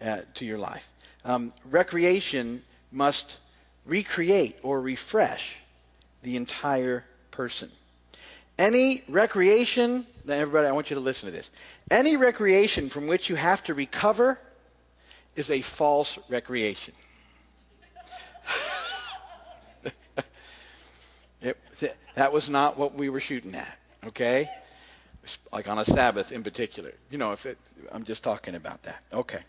uh, 0.00 0.20
to 0.34 0.44
your 0.44 0.58
life 0.58 0.92
um, 1.24 1.52
recreation 1.70 2.62
must 2.92 3.38
recreate 3.86 4.56
or 4.62 4.80
refresh 4.80 5.58
the 6.22 6.36
entire 6.36 7.04
person. 7.30 7.70
Any 8.58 9.02
recreation, 9.08 10.06
everybody, 10.28 10.68
I 10.68 10.72
want 10.72 10.90
you 10.90 10.94
to 10.94 11.00
listen 11.00 11.28
to 11.28 11.34
this. 11.34 11.50
Any 11.90 12.16
recreation 12.16 12.88
from 12.88 13.06
which 13.08 13.28
you 13.28 13.36
have 13.36 13.62
to 13.64 13.74
recover 13.74 14.38
is 15.34 15.50
a 15.50 15.60
false 15.60 16.18
recreation. 16.28 16.94
it, 21.44 21.96
that 22.14 22.32
was 22.32 22.48
not 22.48 22.78
what 22.78 22.94
we 22.94 23.08
were 23.08 23.20
shooting 23.20 23.54
at, 23.54 23.78
okay? 24.04 24.48
Like 25.52 25.68
on 25.68 25.78
a 25.78 25.84
Sabbath 25.84 26.32
in 26.32 26.42
particular. 26.42 26.92
You 27.10 27.18
know, 27.18 27.32
if 27.32 27.46
it, 27.46 27.58
I'm 27.92 28.04
just 28.04 28.24
talking 28.24 28.54
about 28.54 28.82
that. 28.84 29.02
Okay. 29.12 29.40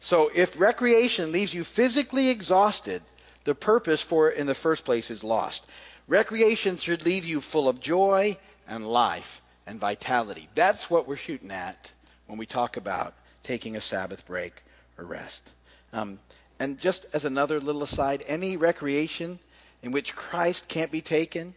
So 0.00 0.30
if 0.34 0.58
recreation 0.58 1.32
leaves 1.32 1.52
you 1.54 1.64
physically 1.64 2.28
exhausted, 2.28 3.02
the 3.44 3.54
purpose 3.54 4.02
for 4.02 4.30
it 4.30 4.38
in 4.38 4.46
the 4.46 4.54
first 4.54 4.84
place 4.84 5.10
is 5.10 5.22
lost. 5.22 5.66
Recreation 6.08 6.76
should 6.76 7.04
leave 7.04 7.24
you 7.24 7.40
full 7.40 7.68
of 7.68 7.80
joy 7.80 8.38
and 8.68 8.86
life 8.86 9.42
and 9.66 9.80
vitality. 9.80 10.48
That's 10.54 10.90
what 10.90 11.08
we're 11.08 11.16
shooting 11.16 11.50
at 11.50 11.92
when 12.26 12.38
we 12.38 12.46
talk 12.46 12.76
about 12.76 13.14
taking 13.42 13.76
a 13.76 13.80
Sabbath 13.80 14.26
break 14.26 14.62
or 14.98 15.04
rest. 15.04 15.52
Um, 15.92 16.18
and 16.58 16.78
just 16.78 17.06
as 17.12 17.24
another 17.24 17.60
little 17.60 17.82
aside, 17.82 18.24
any 18.26 18.56
recreation 18.56 19.38
in 19.86 19.92
which 19.92 20.16
Christ 20.16 20.66
can't 20.66 20.90
be 20.90 21.00
taken 21.00 21.54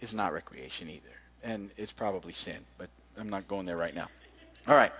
is 0.00 0.14
not 0.14 0.32
recreation 0.32 0.88
either. 0.88 1.14
And 1.44 1.70
it's 1.76 1.92
probably 1.92 2.32
sin, 2.32 2.56
but 2.78 2.88
I'm 3.18 3.28
not 3.28 3.48
going 3.48 3.66
there 3.66 3.76
right 3.76 3.94
now. 3.94 4.08
All 4.66 4.74
right. 4.74 4.92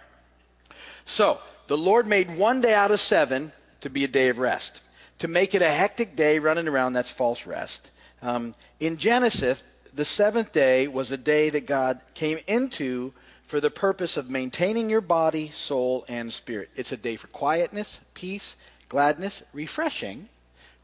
So, 1.06 1.40
the 1.68 1.78
Lord 1.78 2.06
made 2.06 2.36
one 2.36 2.60
day 2.60 2.74
out 2.74 2.90
of 2.90 3.00
seven 3.00 3.52
to 3.80 3.88
be 3.88 4.04
a 4.04 4.08
day 4.08 4.28
of 4.28 4.38
rest. 4.38 4.82
To 5.20 5.28
make 5.28 5.54
it 5.54 5.62
a 5.62 5.70
hectic 5.70 6.16
day 6.16 6.38
running 6.38 6.68
around, 6.68 6.92
that's 6.92 7.10
false 7.10 7.46
rest. 7.46 7.92
Um, 8.20 8.54
in 8.78 8.98
Genesis, 8.98 9.64
the 9.94 10.04
seventh 10.04 10.52
day 10.52 10.86
was 10.86 11.10
a 11.10 11.16
day 11.16 11.48
that 11.48 11.66
God 11.66 11.98
came 12.12 12.40
into 12.46 13.14
for 13.46 13.60
the 13.60 13.70
purpose 13.70 14.18
of 14.18 14.28
maintaining 14.28 14.90
your 14.90 15.00
body, 15.00 15.48
soul, 15.48 16.04
and 16.08 16.30
spirit. 16.30 16.68
It's 16.76 16.92
a 16.92 16.98
day 16.98 17.16
for 17.16 17.28
quietness, 17.28 18.02
peace, 18.12 18.58
gladness, 18.90 19.42
refreshing, 19.54 20.28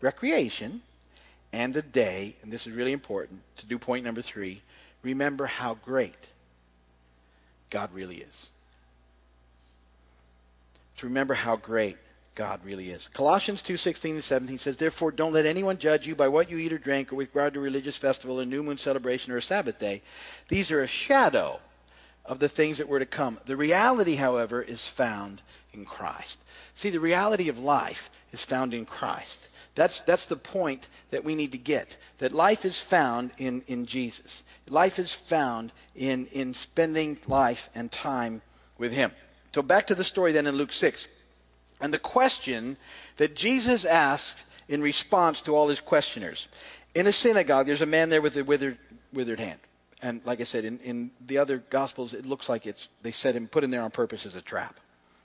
recreation, 0.01 0.81
and 1.57 1.75
a 1.77 1.83
day, 1.83 2.37
and 2.42 2.53
this 2.53 2.66
is 2.66 2.75
really 2.75 2.92
important 2.92 3.40
to 3.57 3.66
do 3.66 3.79
point 3.79 4.05
number 4.05 4.21
three 4.21 4.61
remember 5.03 5.47
how 5.47 5.75
great 5.75 6.27
God 7.71 7.90
really 7.95 8.16
is 8.16 8.49
to 10.97 11.07
remember 11.07 11.35
how 11.35 11.57
great 11.57 11.97
God 12.35 12.61
really 12.64 12.90
is. 12.90 13.09
Colossians 13.09 13.62
2:16 13.62 14.14
and 14.14 14.25
17 14.25 14.59
says, 14.59 14.77
"Therefore 14.77 15.11
don't 15.11 15.33
let 15.33 15.47
anyone 15.47 15.79
judge 15.79 16.07
you 16.07 16.14
by 16.14 16.29
what 16.29 16.51
you 16.51 16.59
eat 16.59 16.73
or 16.73 16.79
drink 16.79 17.12
or 17.12 17.16
with 17.16 17.29
regard 17.29 17.55
to 17.55 17.61
religious 17.61 17.97
festival, 17.97 18.40
a 18.40 18.47
new 18.47 18.62
moon 18.62 18.79
celebration 18.79 19.33
or 19.33 19.38
a 19.38 19.42
Sabbath 19.42 19.79
day. 19.79 20.03
These 20.49 20.71
are 20.71 20.83
a 20.83 20.87
shadow 20.87 21.61
of 22.25 22.38
the 22.38 22.49
things 22.49 22.79
that 22.79 22.88
were 22.88 22.99
to 22.99 23.07
come. 23.07 23.38
The 23.47 23.57
reality, 23.57 24.16
however, 24.16 24.61
is 24.61 24.87
found 24.87 25.42
in 25.73 25.85
Christ." 25.85 26.38
See, 26.75 26.90
the 26.90 27.01
reality 27.01 27.49
of 27.49 27.59
life 27.59 28.11
is 28.33 28.45
found 28.45 28.75
in 28.75 28.85
Christ. 28.85 29.49
That's, 29.77 30.01
that's 30.01 30.27
the 30.27 30.37
point 30.37 30.89
that 31.11 31.23
we 31.23 31.37
need 31.37 31.53
to 31.53 31.59
get. 31.59 31.97
That 32.19 32.33
life 32.33 32.65
is 32.65 32.81
found 32.81 33.31
in, 33.39 33.62
in 33.69 33.87
Jesus. 33.87 34.43
Life 34.69 34.99
is 34.99 35.12
found 35.12 35.73
in, 35.95 36.27
in 36.33 36.55
spending 36.55 37.19
life 37.29 37.69
and 37.75 37.93
time 37.93 38.43
with 38.79 38.93
Him. 38.93 39.12
So 39.55 39.62
back 39.62 39.87
to 39.87 39.95
the 39.95 40.03
story 40.03 40.33
then 40.33 40.47
in 40.47 40.57
Luke 40.57 40.73
6. 40.73 41.07
And 41.81 41.93
the 41.93 41.99
question 41.99 42.77
that 43.19 43.37
Jesus 43.37 43.85
asked 43.85 44.45
in 44.69 44.81
response 44.81 45.43
to 45.43 45.55
all 45.55 45.69
his 45.69 45.81
questioners. 45.81 46.49
In 46.95 47.07
a 47.07 47.12
synagogue, 47.12 47.67
there's 47.67 47.83
a 47.83 47.87
man 47.87 48.09
there 48.09 48.23
with 48.23 48.37
a 48.37 48.45
withered, 48.45 48.79
withered 49.12 49.39
hand. 49.39 49.61
And 50.03 50.25
like 50.25 50.41
I 50.41 50.45
said, 50.45 50.65
in, 50.65 50.79
in 50.81 51.11
the 51.27 51.39
other 51.39 51.59
gospels, 51.71 52.15
it 52.15 52.27
looks 52.27 52.49
like 52.49 52.67
it's 52.67 52.89
they 53.03 53.11
set 53.11 53.35
him, 53.35 53.47
put 53.47 53.65
him 53.65 53.71
there 53.71 53.83
on 53.83 53.91
purpose 53.91 54.27
as 54.27 54.37
a 54.37 54.43
trap 54.43 54.79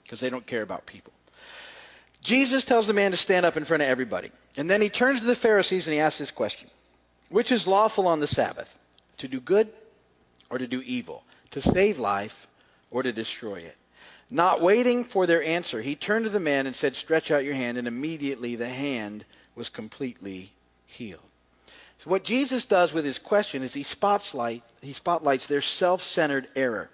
because 0.03 0.19
they 0.19 0.29
don't 0.29 0.45
care 0.45 0.61
about 0.61 0.85
people. 0.85 1.13
Jesus 2.21 2.65
tells 2.65 2.87
the 2.87 2.93
man 2.93 3.11
to 3.11 3.17
stand 3.17 3.45
up 3.45 3.57
in 3.57 3.65
front 3.65 3.83
of 3.83 3.89
everybody. 3.89 4.29
And 4.55 4.69
then 4.69 4.81
he 4.81 4.89
turns 4.89 5.21
to 5.21 5.25
the 5.25 5.35
Pharisees 5.35 5.87
and 5.87 5.93
he 5.93 5.99
asks 5.99 6.19
this 6.19 6.31
question 6.31 6.69
Which 7.29 7.51
is 7.51 7.67
lawful 7.67 8.07
on 8.07 8.19
the 8.19 8.27
Sabbath? 8.27 8.77
To 9.17 9.27
do 9.27 9.39
good 9.39 9.69
or 10.49 10.57
to 10.57 10.67
do 10.67 10.81
evil? 10.85 11.23
To 11.51 11.61
save 11.61 11.99
life 11.99 12.47
or 12.89 13.03
to 13.03 13.11
destroy 13.11 13.57
it? 13.57 13.77
Not 14.29 14.61
waiting 14.61 15.03
for 15.03 15.25
their 15.25 15.43
answer, 15.43 15.81
he 15.81 15.95
turned 15.95 16.23
to 16.23 16.31
the 16.31 16.39
man 16.39 16.65
and 16.65 16.75
said, 16.75 16.95
Stretch 16.95 17.31
out 17.31 17.43
your 17.43 17.53
hand. 17.53 17.77
And 17.77 17.87
immediately 17.87 18.55
the 18.55 18.69
hand 18.69 19.25
was 19.55 19.67
completely 19.67 20.53
healed. 20.85 21.19
So, 21.97 22.09
what 22.09 22.23
Jesus 22.23 22.65
does 22.65 22.93
with 22.93 23.03
his 23.03 23.19
question 23.19 23.61
is 23.61 23.73
he 23.73 23.83
spotlight, 23.83 24.63
he 24.81 24.93
spotlights 24.93 25.47
their 25.47 25.61
self 25.61 26.01
centered 26.01 26.47
error. 26.55 26.89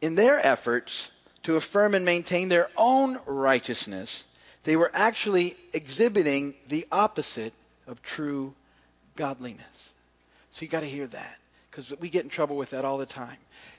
In 0.00 0.14
their 0.14 0.38
efforts 0.38 1.10
to 1.42 1.56
affirm 1.56 1.94
and 1.94 2.04
maintain 2.04 2.48
their 2.48 2.70
own 2.76 3.18
righteousness, 3.26 4.24
they 4.64 4.76
were 4.76 4.90
actually 4.94 5.56
exhibiting 5.72 6.54
the 6.68 6.86
opposite 6.90 7.52
of 7.86 8.02
true 8.02 8.54
godliness. 9.16 9.92
So, 10.50 10.62
you 10.62 10.68
got 10.68 10.80
to 10.80 10.86
hear 10.86 11.06
that 11.06 11.38
because 11.70 11.92
we 11.98 12.08
get 12.08 12.24
in 12.24 12.30
trouble 12.30 12.56
with 12.56 12.70
that 12.70 12.84
all 12.84 12.98
the 12.98 13.06
time. 13.06 13.36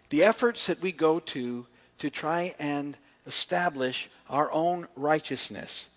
The 0.10 0.24
efforts 0.24 0.68
that 0.68 0.82
we 0.82 0.92
go 0.92 1.20
to 1.20 1.66
to 2.00 2.10
try 2.10 2.54
and 2.60 2.98
establish 3.26 4.10
our 4.30 4.52
own 4.52 4.88
righteousness 4.96 5.88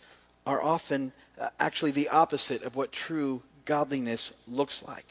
are 0.46 0.62
often 0.62 1.12
uh, 1.38 1.48
actually 1.60 1.90
the 1.90 2.08
opposite 2.08 2.62
of 2.62 2.76
what 2.76 2.92
true 2.92 3.42
godliness 3.64 4.32
looks 4.46 4.82
like. 4.82 5.04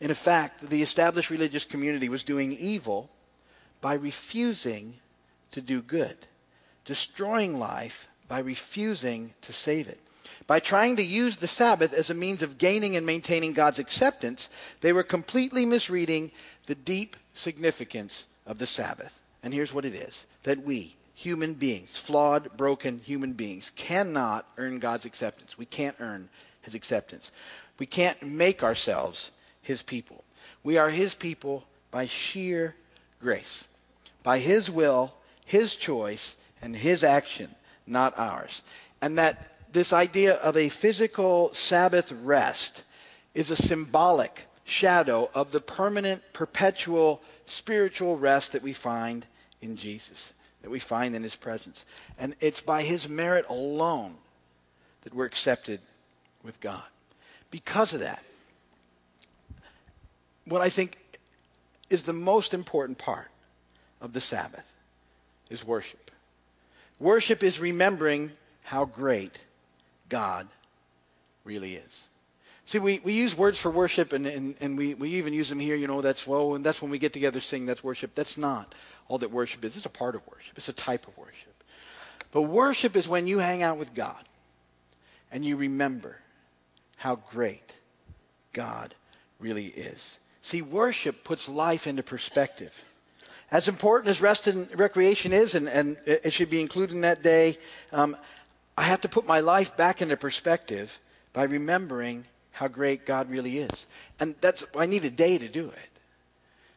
In 0.00 0.12
fact, 0.14 0.68
the 0.68 0.82
established 0.82 1.30
religious 1.30 1.64
community 1.64 2.08
was 2.08 2.24
doing 2.24 2.52
evil 2.52 3.10
by 3.80 3.94
refusing 3.94 4.94
to 5.50 5.60
do 5.60 5.82
good, 5.82 6.16
destroying 6.84 7.58
life 7.58 8.08
by 8.28 8.40
refusing 8.40 9.34
to 9.42 9.52
save 9.52 9.88
it. 9.88 10.00
By 10.46 10.60
trying 10.60 10.96
to 10.96 11.02
use 11.02 11.36
the 11.36 11.46
Sabbath 11.46 11.92
as 11.92 12.10
a 12.10 12.14
means 12.14 12.42
of 12.42 12.58
gaining 12.58 12.96
and 12.96 13.06
maintaining 13.06 13.52
God's 13.52 13.78
acceptance, 13.78 14.50
they 14.80 14.92
were 14.92 15.02
completely 15.02 15.64
misreading 15.64 16.30
the 16.66 16.74
deep 16.74 17.16
significance 17.32 18.26
of 18.46 18.58
the 18.58 18.66
Sabbath. 18.66 19.20
And 19.42 19.52
here's 19.52 19.72
what 19.72 19.84
it 19.84 19.94
is 19.94 20.26
that 20.42 20.62
we, 20.64 20.96
human 21.14 21.54
beings, 21.54 21.96
flawed, 21.96 22.56
broken 22.56 23.00
human 23.04 23.32
beings, 23.32 23.72
cannot 23.76 24.46
earn 24.58 24.78
God's 24.78 25.04
acceptance. 25.04 25.56
We 25.56 25.66
can't 25.66 25.96
earn 26.00 26.28
his 26.62 26.74
acceptance. 26.74 27.30
We 27.78 27.86
can't 27.86 28.22
make 28.22 28.62
ourselves 28.62 29.30
his 29.62 29.82
people. 29.82 30.24
We 30.62 30.78
are 30.78 30.90
his 30.90 31.14
people 31.14 31.64
by 31.90 32.06
sheer 32.06 32.74
grace, 33.20 33.64
by 34.22 34.38
his 34.38 34.70
will, 34.70 35.14
his 35.44 35.76
choice, 35.76 36.36
and 36.62 36.74
his 36.74 37.04
action, 37.04 37.54
not 37.86 38.18
ours. 38.18 38.62
And 39.00 39.18
that 39.18 39.72
this 39.72 39.92
idea 39.92 40.34
of 40.34 40.56
a 40.56 40.68
physical 40.68 41.52
Sabbath 41.52 42.12
rest 42.12 42.84
is 43.34 43.50
a 43.50 43.56
symbolic 43.56 44.46
shadow 44.64 45.30
of 45.34 45.52
the 45.52 45.60
permanent, 45.60 46.22
perpetual 46.32 47.20
spiritual 47.46 48.16
rest 48.16 48.52
that 48.52 48.62
we 48.62 48.72
find 48.72 49.26
in 49.60 49.76
Jesus, 49.76 50.32
that 50.62 50.70
we 50.70 50.78
find 50.78 51.14
in 51.14 51.22
his 51.22 51.36
presence. 51.36 51.84
And 52.18 52.34
it's 52.40 52.60
by 52.60 52.82
his 52.82 53.08
merit 53.08 53.46
alone 53.48 54.14
that 55.02 55.14
we're 55.14 55.26
accepted 55.26 55.80
with 56.42 56.60
God. 56.60 56.84
Because 57.50 57.94
of 57.94 58.00
that, 58.00 58.22
what 60.46 60.60
I 60.60 60.68
think 60.68 60.98
is 61.90 62.04
the 62.04 62.12
most 62.12 62.54
important 62.54 62.98
part 62.98 63.30
of 64.00 64.12
the 64.12 64.20
Sabbath 64.20 64.72
is 65.50 65.64
worship. 65.64 66.03
Worship 66.98 67.42
is 67.42 67.60
remembering 67.60 68.32
how 68.62 68.84
great 68.84 69.40
God 70.08 70.48
really 71.44 71.74
is. 71.74 72.06
See, 72.66 72.78
we, 72.78 73.00
we 73.04 73.12
use 73.12 73.36
words 73.36 73.60
for 73.60 73.70
worship, 73.70 74.12
and, 74.12 74.26
and, 74.26 74.54
and 74.60 74.78
we, 74.78 74.94
we 74.94 75.10
even 75.10 75.34
use 75.34 75.50
them 75.50 75.58
here. 75.58 75.76
You 75.76 75.86
know, 75.86 76.00
that's, 76.00 76.26
well, 76.26 76.54
and 76.54 76.64
that's 76.64 76.80
when 76.80 76.90
we 76.90 76.98
get 76.98 77.12
together 77.12 77.40
sing, 77.40 77.66
that's 77.66 77.84
worship. 77.84 78.14
That's 78.14 78.38
not 78.38 78.74
all 79.08 79.18
that 79.18 79.30
worship 79.30 79.64
is. 79.64 79.76
It's 79.76 79.86
a 79.86 79.90
part 79.90 80.14
of 80.14 80.26
worship, 80.26 80.56
it's 80.56 80.68
a 80.68 80.72
type 80.72 81.06
of 81.06 81.16
worship. 81.18 81.52
But 82.32 82.42
worship 82.42 82.96
is 82.96 83.06
when 83.06 83.26
you 83.26 83.38
hang 83.38 83.62
out 83.62 83.78
with 83.78 83.94
God 83.94 84.24
and 85.30 85.44
you 85.44 85.56
remember 85.56 86.18
how 86.96 87.16
great 87.30 87.74
God 88.52 88.94
really 89.38 89.66
is. 89.66 90.18
See, 90.42 90.62
worship 90.62 91.22
puts 91.22 91.48
life 91.48 91.86
into 91.86 92.02
perspective. 92.02 92.84
As 93.54 93.68
important 93.68 94.08
as 94.08 94.20
rest 94.20 94.48
and 94.48 94.68
recreation 94.76 95.32
is, 95.32 95.54
and, 95.54 95.68
and 95.68 95.96
it 96.06 96.32
should 96.32 96.50
be 96.50 96.60
included 96.60 96.92
in 96.92 97.02
that 97.02 97.22
day, 97.22 97.56
um, 97.92 98.16
I 98.76 98.82
have 98.82 99.02
to 99.02 99.08
put 99.08 99.28
my 99.28 99.38
life 99.38 99.76
back 99.76 100.02
into 100.02 100.16
perspective 100.16 100.98
by 101.32 101.44
remembering 101.44 102.24
how 102.50 102.66
great 102.66 103.06
God 103.06 103.30
really 103.30 103.58
is. 103.58 103.86
And 104.18 104.34
that's 104.40 104.66
I 104.76 104.86
need 104.86 105.04
a 105.04 105.10
day 105.10 105.38
to 105.38 105.46
do 105.46 105.68
it. 105.68 105.90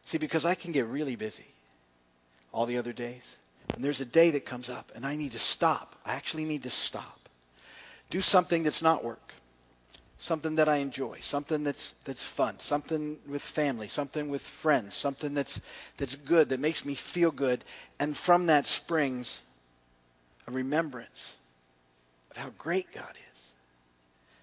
See, 0.04 0.18
because 0.18 0.44
I 0.44 0.54
can 0.54 0.70
get 0.70 0.86
really 0.86 1.16
busy 1.16 1.48
all 2.52 2.64
the 2.64 2.78
other 2.78 2.92
days. 2.92 3.38
And 3.74 3.84
there's 3.84 4.00
a 4.00 4.04
day 4.04 4.30
that 4.30 4.46
comes 4.46 4.70
up 4.70 4.92
and 4.94 5.04
I 5.04 5.16
need 5.16 5.32
to 5.32 5.40
stop. 5.40 5.96
I 6.06 6.14
actually 6.14 6.44
need 6.44 6.62
to 6.62 6.70
stop. 6.70 7.28
Do 8.08 8.20
something 8.20 8.62
that's 8.62 8.82
not 8.82 9.02
work. 9.02 9.34
Something 10.20 10.56
that 10.56 10.68
I 10.68 10.78
enjoy, 10.78 11.18
something 11.20 11.62
that's 11.62 11.92
that's 12.04 12.24
fun, 12.24 12.58
something 12.58 13.18
with 13.28 13.40
family, 13.40 13.86
something 13.86 14.28
with 14.28 14.42
friends, 14.42 14.94
something 14.94 15.32
that's 15.32 15.60
that's 15.96 16.16
good, 16.16 16.48
that 16.48 16.58
makes 16.58 16.84
me 16.84 16.94
feel 16.94 17.30
good, 17.30 17.64
and 18.00 18.16
from 18.16 18.46
that 18.46 18.66
springs 18.66 19.40
a 20.48 20.50
remembrance 20.50 21.36
of 22.32 22.36
how 22.36 22.50
great 22.58 22.92
God 22.92 23.12
is. 23.14 23.28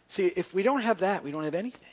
See, 0.07 0.27
if 0.27 0.53
we 0.53 0.63
don't 0.63 0.81
have 0.81 0.99
that, 0.99 1.23
we 1.23 1.31
don't 1.31 1.43
have 1.43 1.55
anything. 1.55 1.89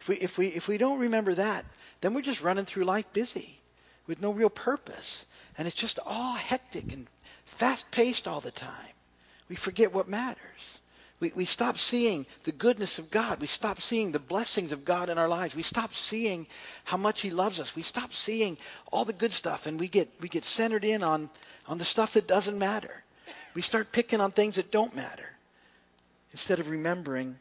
If 0.00 0.08
we, 0.08 0.16
if 0.16 0.38
we, 0.38 0.46
if 0.48 0.68
we 0.68 0.78
don't 0.78 0.98
remember 0.98 1.34
that, 1.34 1.64
then 2.00 2.12
we're 2.12 2.20
just 2.20 2.42
running 2.42 2.64
through 2.64 2.84
life 2.84 3.10
busy 3.12 3.60
with 4.06 4.20
no 4.20 4.30
real 4.30 4.50
purpose. 4.50 5.24
And 5.56 5.66
it's 5.66 5.76
just 5.76 5.98
all 6.04 6.34
hectic 6.34 6.92
and 6.92 7.06
fast 7.46 7.90
paced 7.90 8.28
all 8.28 8.40
the 8.40 8.50
time. 8.50 8.94
We 9.48 9.56
forget 9.56 9.94
what 9.94 10.08
matters. 10.08 10.78
We, 11.18 11.32
we 11.34 11.44
stop 11.46 11.78
seeing 11.78 12.26
the 12.44 12.52
goodness 12.52 12.98
of 12.98 13.10
God. 13.10 13.40
We 13.40 13.46
stop 13.46 13.80
seeing 13.80 14.12
the 14.12 14.18
blessings 14.18 14.70
of 14.70 14.84
God 14.84 15.08
in 15.08 15.16
our 15.16 15.28
lives. 15.28 15.56
We 15.56 15.62
stop 15.62 15.94
seeing 15.94 16.46
how 16.84 16.98
much 16.98 17.22
He 17.22 17.30
loves 17.30 17.58
us. 17.58 17.74
We 17.74 17.82
stop 17.82 18.12
seeing 18.12 18.58
all 18.92 19.04
the 19.04 19.14
good 19.14 19.32
stuff 19.32 19.66
and 19.66 19.80
we 19.80 19.88
get, 19.88 20.10
we 20.20 20.28
get 20.28 20.44
centered 20.44 20.84
in 20.84 21.02
on, 21.02 21.30
on 21.66 21.78
the 21.78 21.84
stuff 21.84 22.12
that 22.14 22.28
doesn't 22.28 22.58
matter. 22.58 23.02
We 23.54 23.62
start 23.62 23.92
picking 23.92 24.20
on 24.20 24.30
things 24.30 24.56
that 24.56 24.70
don't 24.70 24.94
matter 24.94 25.30
instead 26.32 26.60
of 26.60 26.68
remembering 26.68 27.36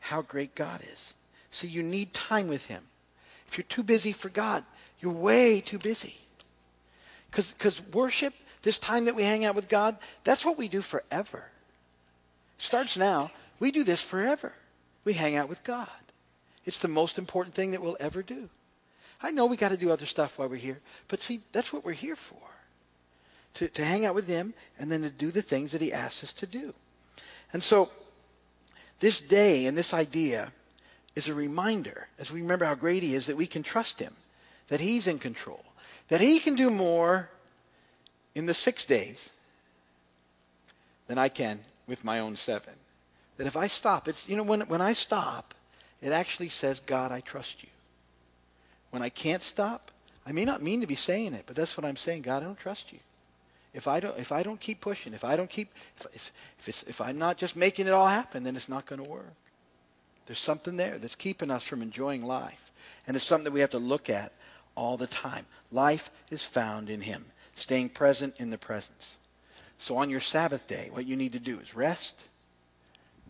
how 0.00 0.22
great 0.22 0.54
God 0.54 0.80
is. 0.90 1.14
See, 1.50 1.68
you 1.68 1.82
need 1.82 2.14
time 2.14 2.48
with 2.48 2.66
Him. 2.66 2.82
If 3.46 3.58
you're 3.58 3.66
too 3.68 3.82
busy 3.82 4.12
for 4.12 4.30
God, 4.30 4.64
you're 5.00 5.12
way 5.12 5.60
too 5.60 5.78
busy. 5.78 6.16
Because 7.30 7.82
worship, 7.92 8.32
this 8.62 8.78
time 8.78 9.04
that 9.04 9.14
we 9.14 9.24
hang 9.24 9.44
out 9.44 9.54
with 9.54 9.68
God, 9.68 9.96
that's 10.24 10.44
what 10.44 10.56
we 10.56 10.68
do 10.68 10.80
forever. 10.80 11.44
Starts 12.64 12.96
now. 12.96 13.30
We 13.60 13.70
do 13.70 13.84
this 13.84 14.02
forever. 14.02 14.54
We 15.04 15.12
hang 15.12 15.36
out 15.36 15.50
with 15.50 15.62
God. 15.64 15.86
It's 16.64 16.78
the 16.78 16.88
most 16.88 17.18
important 17.18 17.54
thing 17.54 17.72
that 17.72 17.82
we'll 17.82 17.98
ever 18.00 18.22
do. 18.22 18.48
I 19.20 19.32
know 19.32 19.44
we 19.44 19.58
got 19.58 19.68
to 19.68 19.76
do 19.76 19.90
other 19.90 20.06
stuff 20.06 20.38
while 20.38 20.48
we're 20.48 20.56
here, 20.56 20.80
but 21.08 21.20
see, 21.20 21.40
that's 21.52 21.74
what 21.74 21.84
we're 21.84 21.92
here 21.92 22.16
for 22.16 22.38
to, 23.54 23.68
to 23.68 23.84
hang 23.84 24.06
out 24.06 24.14
with 24.14 24.26
Him 24.26 24.54
and 24.78 24.90
then 24.90 25.02
to 25.02 25.10
do 25.10 25.30
the 25.30 25.42
things 25.42 25.72
that 25.72 25.82
He 25.82 25.92
asks 25.92 26.24
us 26.24 26.32
to 26.32 26.46
do. 26.46 26.72
And 27.52 27.62
so, 27.62 27.90
this 28.98 29.20
day 29.20 29.66
and 29.66 29.76
this 29.76 29.92
idea 29.92 30.50
is 31.14 31.28
a 31.28 31.34
reminder, 31.34 32.08
as 32.18 32.32
we 32.32 32.40
remember 32.40 32.64
how 32.64 32.76
great 32.76 33.02
He 33.02 33.14
is, 33.14 33.26
that 33.26 33.36
we 33.36 33.46
can 33.46 33.62
trust 33.62 34.00
Him, 34.00 34.14
that 34.68 34.80
He's 34.80 35.06
in 35.06 35.18
control, 35.18 35.66
that 36.08 36.22
He 36.22 36.38
can 36.38 36.54
do 36.54 36.70
more 36.70 37.28
in 38.34 38.46
the 38.46 38.54
six 38.54 38.86
days 38.86 39.32
than 41.08 41.18
I 41.18 41.28
can 41.28 41.60
with 41.86 42.04
my 42.04 42.20
own 42.20 42.36
seven. 42.36 42.74
That 43.36 43.46
if 43.46 43.56
I 43.56 43.66
stop, 43.66 44.08
it's, 44.08 44.28
you 44.28 44.36
know, 44.36 44.42
when, 44.42 44.60
when 44.62 44.80
I 44.80 44.92
stop, 44.92 45.54
it 46.00 46.12
actually 46.12 46.48
says, 46.48 46.80
God, 46.80 47.12
I 47.12 47.20
trust 47.20 47.62
you. 47.62 47.68
When 48.90 49.02
I 49.02 49.08
can't 49.08 49.42
stop, 49.42 49.90
I 50.26 50.32
may 50.32 50.44
not 50.44 50.62
mean 50.62 50.80
to 50.80 50.86
be 50.86 50.94
saying 50.94 51.34
it, 51.34 51.44
but 51.46 51.56
that's 51.56 51.76
what 51.76 51.84
I'm 51.84 51.96
saying. 51.96 52.22
God, 52.22 52.42
I 52.42 52.46
don't 52.46 52.58
trust 52.58 52.92
you 52.92 53.00
if 53.74 53.88
I 53.88 54.00
don't 54.00 54.16
if 54.18 54.32
I 54.32 54.42
don't 54.42 54.60
keep 54.60 54.80
pushing, 54.80 55.12
if 55.12 55.24
I 55.24 55.36
don't 55.36 55.50
keep 55.50 55.68
if 55.96 56.32
if, 56.58 56.68
it's, 56.68 56.82
if 56.84 57.00
I'm 57.00 57.18
not 57.18 57.36
just 57.36 57.56
making 57.56 57.88
it 57.88 57.92
all 57.92 58.06
happen, 58.06 58.44
then 58.44 58.56
it's 58.56 58.68
not 58.68 58.86
going 58.86 59.02
to 59.02 59.10
work. 59.10 59.34
There's 60.26 60.38
something 60.38 60.76
there 60.76 60.96
that's 60.98 61.16
keeping 61.16 61.50
us 61.50 61.64
from 61.64 61.82
enjoying 61.82 62.24
life, 62.24 62.70
and 63.06 63.16
it's 63.16 63.26
something 63.26 63.44
that 63.44 63.52
we 63.52 63.60
have 63.60 63.70
to 63.70 63.78
look 63.78 64.08
at 64.08 64.32
all 64.76 64.96
the 64.96 65.08
time. 65.08 65.44
Life 65.70 66.10
is 66.30 66.44
found 66.44 66.88
in 66.88 67.02
Him, 67.02 67.26
staying 67.56 67.90
present 67.90 68.34
in 68.38 68.50
the 68.50 68.56
presence. 68.56 69.18
So 69.78 69.96
on 69.96 70.10
your 70.10 70.20
Sabbath 70.20 70.66
day, 70.66 70.88
what 70.92 71.06
you 71.06 71.16
need 71.16 71.32
to 71.34 71.38
do 71.38 71.58
is 71.58 71.74
rest, 71.74 72.28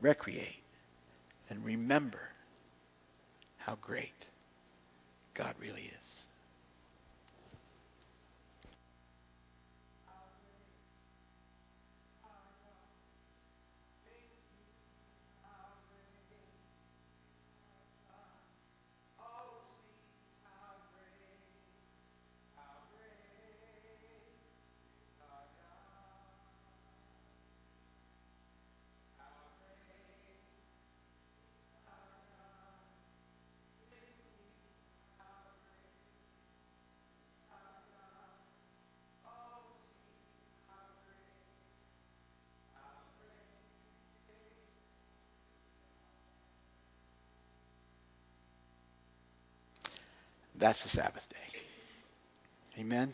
recreate, 0.00 0.62
and 1.50 1.64
remember 1.64 2.30
how 3.59 3.76
great 3.80 4.26
God 5.35 5.54
really 5.61 5.83
is. 5.83 6.03
That's 50.64 50.83
the 50.83 50.88
Sabbath 50.88 51.29
day. 51.29 52.81
Amen. 52.81 53.11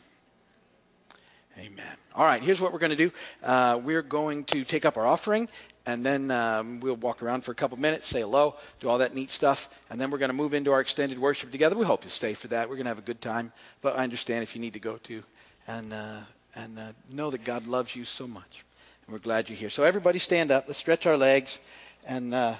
Amen. 1.59 1.97
All 2.15 2.25
right, 2.25 2.41
here's 2.41 2.61
what 2.61 2.73
we're 2.73 2.79
going 2.79 2.91
to 2.91 2.97
do. 2.97 3.11
Uh, 3.43 3.81
we're 3.83 4.03
going 4.03 4.45
to 4.45 4.63
take 4.63 4.85
up 4.85 4.97
our 4.97 5.05
offering, 5.05 5.49
and 5.85 6.07
then 6.07 6.31
um, 6.31 6.79
we'll 6.79 6.95
walk 6.95 7.25
around 7.25 7.41
for 7.41 7.51
a 7.51 7.57
couple 7.57 7.77
minutes, 7.77 8.07
say 8.07 8.21
hello, 8.21 8.55
do 8.79 8.89
all 8.89 8.99
that 8.99 9.17
neat 9.17 9.33
stuff, 9.33 9.69
and 9.91 10.01
then 10.01 10.13
we're 10.13 10.19
going 10.19 10.31
to 10.31 10.37
move 10.37 10.55
into 10.55 10.71
our 10.71 10.81
extended 10.81 11.19
worship 11.19 11.51
together. 11.51 11.75
We 11.75 11.85
hope 11.85 12.05
you'll 12.05 12.13
stay 12.13 12.35
for 12.35 12.47
that. 12.47 12.69
We're 12.69 12.77
going 12.77 12.85
to 12.85 12.91
have 12.91 13.01
a 13.01 13.03
good 13.03 13.21
time, 13.21 13.51
but 13.81 13.99
I 13.99 14.05
understand 14.05 14.45
if 14.45 14.55
you 14.55 14.61
need 14.61 14.75
to 14.75 14.79
go 14.79 14.99
to, 14.99 15.25
And, 15.67 15.93
uh, 15.93 16.21
and 16.55 16.79
uh, 16.79 16.93
know 17.11 17.33
that 17.33 17.43
God 17.43 17.67
loves 17.67 17.97
you 17.97 18.05
so 18.05 18.29
much. 18.29 18.65
And 19.07 19.13
we're 19.13 19.19
glad 19.19 19.49
you're 19.49 19.59
here. 19.59 19.71
So, 19.71 19.83
everybody 19.83 20.21
stand 20.21 20.53
up. 20.53 20.67
Let's 20.69 20.79
stretch 20.79 21.05
our 21.05 21.17
legs, 21.17 21.59
and 22.07 22.33
uh, 22.33 22.55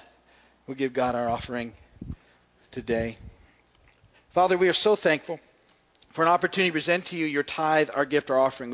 we'll 0.67 0.75
give 0.75 0.91
God 0.91 1.15
our 1.15 1.29
offering 1.29 1.71
today. 2.71 3.15
Father, 4.31 4.57
we 4.57 4.69
are 4.69 4.73
so 4.73 4.95
thankful 4.95 5.41
for 6.09 6.21
an 6.23 6.29
opportunity 6.29 6.69
to 6.69 6.73
present 6.73 7.07
to 7.07 7.17
you 7.17 7.25
your 7.25 7.43
tithe, 7.43 7.89
our 7.93 8.05
gift, 8.05 8.31
our 8.31 8.39
offering. 8.39 8.69